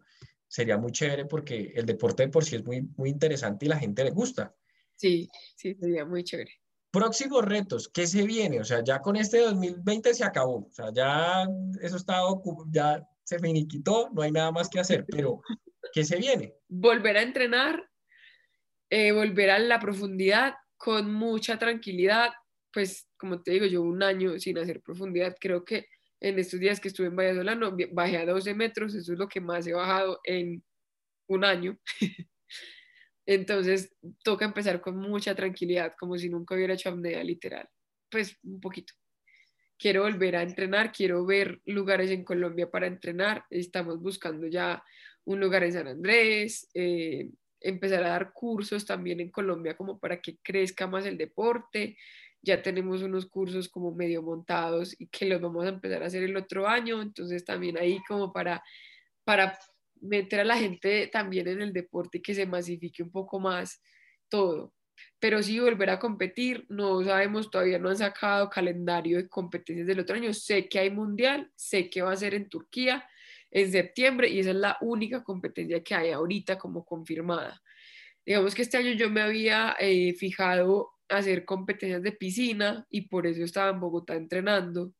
sería 0.48 0.78
muy 0.78 0.90
chévere 0.92 1.26
porque 1.26 1.72
el 1.74 1.86
deporte 1.86 2.24
de 2.24 2.30
por 2.30 2.44
sí 2.44 2.56
es 2.56 2.64
muy, 2.64 2.82
muy 2.96 3.10
interesante 3.10 3.66
y 3.66 3.68
la 3.68 3.78
gente 3.78 4.02
le 4.02 4.10
gusta. 4.10 4.54
Sí, 4.96 5.28
sí, 5.54 5.74
sería 5.74 6.04
muy 6.04 6.24
chévere. 6.24 6.52
Próximos 6.90 7.44
retos, 7.44 7.88
¿qué 7.88 8.06
se 8.06 8.22
viene? 8.22 8.60
O 8.60 8.64
sea, 8.64 8.82
ya 8.82 9.00
con 9.00 9.14
este 9.16 9.40
2020 9.40 10.14
se 10.14 10.24
acabó, 10.24 10.66
o 10.66 10.72
sea, 10.72 10.90
ya 10.92 11.46
eso 11.82 11.96
está, 11.96 12.22
ya 12.70 13.06
se 13.22 13.38
finiquitó, 13.38 14.08
no 14.14 14.22
hay 14.22 14.32
nada 14.32 14.50
más 14.50 14.70
que 14.70 14.80
hacer, 14.80 15.04
pero 15.06 15.42
¿qué 15.92 16.02
se 16.02 16.16
viene? 16.16 16.54
Volver 16.66 17.18
a 17.18 17.22
entrenar, 17.22 17.86
eh, 18.88 19.12
volver 19.12 19.50
a 19.50 19.58
la 19.58 19.78
profundidad 19.78 20.54
con 20.78 21.12
mucha 21.12 21.58
tranquilidad, 21.58 22.30
pues 22.72 23.06
como 23.18 23.42
te 23.42 23.50
digo, 23.50 23.66
yo 23.66 23.82
un 23.82 24.02
año 24.02 24.38
sin 24.38 24.56
hacer 24.56 24.80
profundidad, 24.80 25.36
creo 25.38 25.64
que 25.64 25.86
en 26.20 26.38
estos 26.38 26.60
días 26.60 26.80
que 26.80 26.88
estuve 26.88 27.08
en 27.08 27.16
Valladolid, 27.16 27.88
bajé 27.92 28.18
a 28.18 28.26
12 28.26 28.54
metros, 28.54 28.94
eso 28.94 29.12
es 29.12 29.18
lo 29.18 29.28
que 29.28 29.40
más 29.40 29.66
he 29.66 29.72
bajado 29.72 30.20
en 30.24 30.62
un 31.28 31.44
año. 31.44 31.78
Entonces, 33.26 33.94
toca 34.24 34.44
empezar 34.44 34.80
con 34.80 34.96
mucha 34.96 35.34
tranquilidad, 35.34 35.94
como 35.98 36.16
si 36.16 36.28
nunca 36.28 36.54
hubiera 36.54 36.74
hecho 36.74 36.88
apnea 36.88 37.22
literal. 37.22 37.68
Pues 38.10 38.38
un 38.42 38.60
poquito. 38.60 38.94
Quiero 39.78 40.02
volver 40.02 40.34
a 40.34 40.42
entrenar, 40.42 40.90
quiero 40.92 41.24
ver 41.24 41.60
lugares 41.66 42.10
en 42.10 42.24
Colombia 42.24 42.70
para 42.70 42.86
entrenar. 42.86 43.44
Estamos 43.50 44.00
buscando 44.00 44.46
ya 44.46 44.82
un 45.24 45.40
lugar 45.40 45.62
en 45.62 45.72
San 45.72 45.86
Andrés, 45.86 46.68
eh, 46.74 47.28
empezar 47.60 48.02
a 48.02 48.08
dar 48.08 48.32
cursos 48.32 48.86
también 48.86 49.20
en 49.20 49.30
Colombia 49.30 49.76
como 49.76 49.98
para 49.98 50.20
que 50.20 50.38
crezca 50.42 50.86
más 50.86 51.04
el 51.06 51.18
deporte 51.18 51.96
ya 52.42 52.62
tenemos 52.62 53.02
unos 53.02 53.26
cursos 53.26 53.68
como 53.68 53.94
medio 53.94 54.22
montados 54.22 54.94
y 54.98 55.08
que 55.08 55.26
los 55.26 55.40
vamos 55.40 55.64
a 55.66 55.70
empezar 55.70 56.02
a 56.02 56.06
hacer 56.06 56.22
el 56.22 56.36
otro 56.36 56.68
año, 56.68 57.02
entonces 57.02 57.44
también 57.44 57.76
ahí 57.78 58.00
como 58.06 58.32
para, 58.32 58.62
para 59.24 59.58
meter 60.00 60.40
a 60.40 60.44
la 60.44 60.56
gente 60.56 61.08
también 61.08 61.48
en 61.48 61.62
el 61.62 61.72
deporte 61.72 62.18
y 62.18 62.22
que 62.22 62.34
se 62.34 62.46
masifique 62.46 63.02
un 63.02 63.10
poco 63.10 63.40
más 63.40 63.82
todo. 64.28 64.72
Pero 65.20 65.42
sí, 65.42 65.58
volver 65.60 65.90
a 65.90 65.98
competir, 65.98 66.66
no 66.68 67.02
sabemos, 67.04 67.50
todavía 67.50 67.78
no 67.78 67.88
han 67.88 67.96
sacado 67.96 68.50
calendario 68.50 69.18
de 69.18 69.28
competencias 69.28 69.86
del 69.86 70.00
otro 70.00 70.16
año. 70.16 70.32
Sé 70.32 70.68
que 70.68 70.78
hay 70.78 70.90
mundial, 70.90 71.50
sé 71.54 71.88
que 71.88 72.02
va 72.02 72.12
a 72.12 72.16
ser 72.16 72.34
en 72.34 72.48
Turquía 72.48 73.08
en 73.50 73.72
septiembre 73.72 74.28
y 74.28 74.40
esa 74.40 74.50
es 74.50 74.56
la 74.56 74.76
única 74.80 75.22
competencia 75.24 75.82
que 75.82 75.94
hay 75.94 76.10
ahorita 76.10 76.58
como 76.58 76.84
confirmada. 76.84 77.62
Digamos 78.24 78.54
que 78.54 78.62
este 78.62 78.76
año 78.76 78.92
yo 78.92 79.08
me 79.08 79.22
había 79.22 79.74
eh, 79.78 80.14
fijado 80.14 80.97
hacer 81.08 81.44
competencias 81.44 82.02
de 82.02 82.12
piscina 82.12 82.86
y 82.90 83.02
por 83.08 83.26
eso 83.26 83.42
estaba 83.42 83.70
en 83.70 83.80
Bogotá 83.80 84.14
entrenando, 84.14 84.92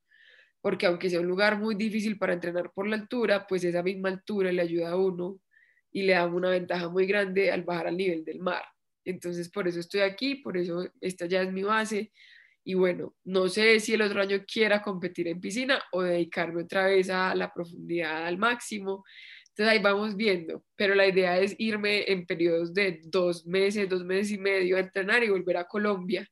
porque 0.61 0.87
aunque 0.87 1.11
sea 1.11 1.21
un 1.21 1.27
lugar 1.27 1.59
muy 1.59 1.75
difícil 1.75 2.18
para 2.18 2.33
entrenar 2.33 2.73
por 2.73 2.87
la 2.87 2.97
altura, 2.97 3.47
pues 3.47 3.64
esa 3.64 3.83
misma 3.83 4.09
altura 4.09 4.53
le 4.53 4.62
ayuda 4.62 4.90
a 4.90 4.97
uno 4.97 5.40
y 5.90 6.03
le 6.03 6.12
da 6.12 6.27
una 6.27 6.51
ventaja 6.51 6.88
muy 6.88 7.07
grande 7.07 7.51
al 7.51 7.62
bajar 7.62 7.88
al 7.88 7.97
nivel 7.97 8.25
del 8.25 8.40
mar. 8.40 8.64
Entonces, 9.05 9.49
por 9.49 9.66
eso 9.66 9.81
estoy 9.81 10.01
aquí, 10.01 10.37
por 10.37 10.57
eso 10.57 10.87
esta 11.01 11.27
ya 11.27 11.42
es 11.42 11.53
mi 11.53 11.62
base. 11.62 12.12
Y 12.64 12.75
bueno, 12.75 13.14
no 13.25 13.49
sé 13.49 13.81
si 13.81 13.94
el 13.94 14.03
otro 14.03 14.21
año 14.21 14.44
quiera 14.47 14.83
competir 14.83 15.29
en 15.29 15.40
piscina 15.40 15.83
o 15.92 16.03
dedicarme 16.03 16.64
otra 16.64 16.87
vez 16.87 17.09
a 17.09 17.35
la 17.35 17.53
profundidad 17.53 18.27
al 18.27 18.37
máximo. 18.37 19.05
Entonces 19.59 19.77
ahí 19.77 19.83
vamos 19.83 20.14
viendo, 20.14 20.62
pero 20.77 20.94
la 20.94 21.09
idea 21.09 21.37
es 21.37 21.57
irme 21.59 22.09
en 22.12 22.27
periodos 22.27 22.73
de 22.73 23.01
dos 23.07 23.44
meses, 23.44 23.88
dos 23.88 24.05
meses 24.05 24.31
y 24.31 24.38
medio 24.38 24.77
a 24.77 24.81
entrenar 24.81 25.25
y 25.25 25.31
volver 25.31 25.57
a 25.57 25.66
Colombia. 25.66 26.31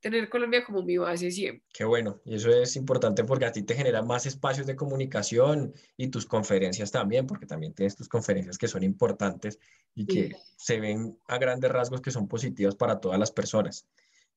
Tener 0.00 0.28
Colombia 0.28 0.64
como 0.64 0.82
mi 0.82 0.96
base 0.96 1.30
siempre. 1.30 1.62
Qué 1.72 1.84
bueno, 1.84 2.20
y 2.24 2.34
eso 2.34 2.50
es 2.50 2.74
importante 2.74 3.22
porque 3.22 3.44
a 3.44 3.52
ti 3.52 3.62
te 3.62 3.76
genera 3.76 4.02
más 4.02 4.26
espacios 4.26 4.66
de 4.66 4.74
comunicación 4.74 5.72
y 5.96 6.08
tus 6.08 6.26
conferencias 6.26 6.90
también, 6.90 7.28
porque 7.28 7.46
también 7.46 7.74
tienes 7.74 7.94
tus 7.94 8.08
conferencias 8.08 8.58
que 8.58 8.66
son 8.66 8.82
importantes 8.82 9.60
y 9.94 10.06
que 10.06 10.34
se 10.56 10.80
ven 10.80 11.16
a 11.28 11.38
grandes 11.38 11.70
rasgos 11.70 12.00
que 12.00 12.10
son 12.10 12.26
positivas 12.26 12.74
para 12.74 12.98
todas 12.98 13.20
las 13.20 13.30
personas. 13.30 13.86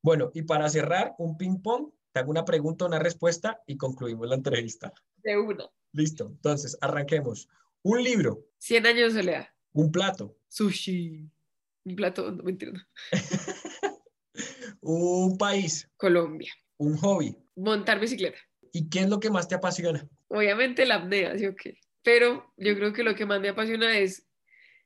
Bueno, 0.03 0.29
y 0.35 0.43
para 0.43 0.69
cerrar, 0.69 1.15
un 1.17 1.39
ping-pong, 1.39 1.89
te 2.11 2.19
hago 2.19 2.29
una 2.29 2.45
pregunta, 2.45 2.85
una 2.85 2.99
respuesta 2.99 3.63
y 3.65 3.77
concluimos 3.77 4.27
la 4.27 4.35
entrevista. 4.35 4.93
De 5.23 5.39
una. 5.39 5.67
Listo, 5.91 6.27
entonces 6.27 6.77
arranquemos. 6.81 7.49
Un 7.89 8.03
libro. 8.03 8.45
Cien 8.57 8.85
años 8.85 9.13
de 9.13 9.21
soledad. 9.21 9.47
Un 9.71 9.93
plato. 9.93 10.37
Sushi. 10.49 11.31
Un 11.85 11.95
plato, 11.95 12.29
no 12.33 12.43
mentira. 12.43 12.73
un 14.81 15.37
país. 15.37 15.89
Colombia. 15.95 16.51
Un 16.75 16.97
hobby. 16.97 17.37
Montar 17.55 18.01
bicicleta. 18.01 18.39
¿Y 18.73 18.89
qué 18.89 18.99
es 18.99 19.09
lo 19.09 19.21
que 19.21 19.29
más 19.29 19.47
te 19.47 19.55
apasiona? 19.55 20.05
Obviamente 20.27 20.85
la 20.85 20.95
apnea, 20.95 21.37
¿sí 21.37 21.45
o 21.45 21.55
qué? 21.55 21.79
Pero 22.03 22.53
yo 22.57 22.75
creo 22.75 22.91
que 22.91 23.03
lo 23.03 23.15
que 23.15 23.25
más 23.25 23.39
me 23.39 23.47
apasiona 23.47 23.97
es, 23.97 24.27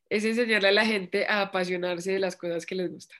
es 0.07 0.23
enseñarle 0.23 0.67
a 0.67 0.71
la 0.71 0.85
gente 0.85 1.25
a 1.25 1.41
apasionarse 1.41 2.11
de 2.11 2.19
las 2.19 2.35
cosas 2.35 2.67
que 2.67 2.75
les 2.75 2.91
gustan. 2.91 3.17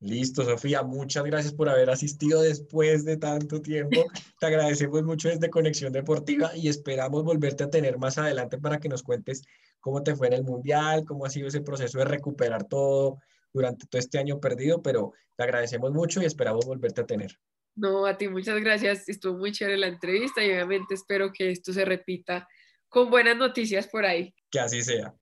Listo, 0.00 0.44
Sofía, 0.44 0.82
muchas 0.82 1.24
gracias 1.24 1.54
por 1.54 1.70
haber 1.70 1.88
asistido 1.88 2.42
después 2.42 3.04
de 3.04 3.16
tanto 3.16 3.62
tiempo. 3.62 4.04
Te 4.38 4.46
agradecemos 4.46 5.02
mucho 5.04 5.28
desde 5.28 5.48
Conexión 5.48 5.92
Deportiva 5.92 6.50
y 6.54 6.68
esperamos 6.68 7.24
volverte 7.24 7.64
a 7.64 7.70
tener 7.70 7.96
más 7.96 8.18
adelante 8.18 8.58
para 8.58 8.78
que 8.78 8.90
nos 8.90 9.02
cuentes 9.02 9.42
cómo 9.80 10.02
te 10.02 10.14
fue 10.14 10.26
en 10.26 10.34
el 10.34 10.44
Mundial, 10.44 11.04
cómo 11.06 11.24
ha 11.24 11.30
sido 11.30 11.48
ese 11.48 11.62
proceso 11.62 11.98
de 11.98 12.04
recuperar 12.04 12.64
todo 12.64 13.18
durante 13.54 13.86
todo 13.86 13.98
este 13.98 14.18
año 14.18 14.38
perdido, 14.38 14.82
pero 14.82 15.12
te 15.34 15.44
agradecemos 15.44 15.90
mucho 15.92 16.20
y 16.20 16.26
esperamos 16.26 16.66
volverte 16.66 17.00
a 17.00 17.06
tener. 17.06 17.38
No, 17.74 18.06
a 18.06 18.18
ti 18.18 18.28
muchas 18.28 18.60
gracias. 18.60 19.08
Estuvo 19.08 19.38
muy 19.38 19.52
chévere 19.52 19.78
la 19.78 19.86
entrevista 19.86 20.44
y 20.44 20.50
obviamente 20.50 20.94
espero 20.94 21.32
que 21.32 21.50
esto 21.50 21.72
se 21.72 21.84
repita 21.84 22.46
con 22.88 23.10
buenas 23.10 23.36
noticias 23.36 23.86
por 23.86 24.04
ahí. 24.04 24.34
Que 24.50 24.60
así 24.60 24.82
sea. 24.82 25.14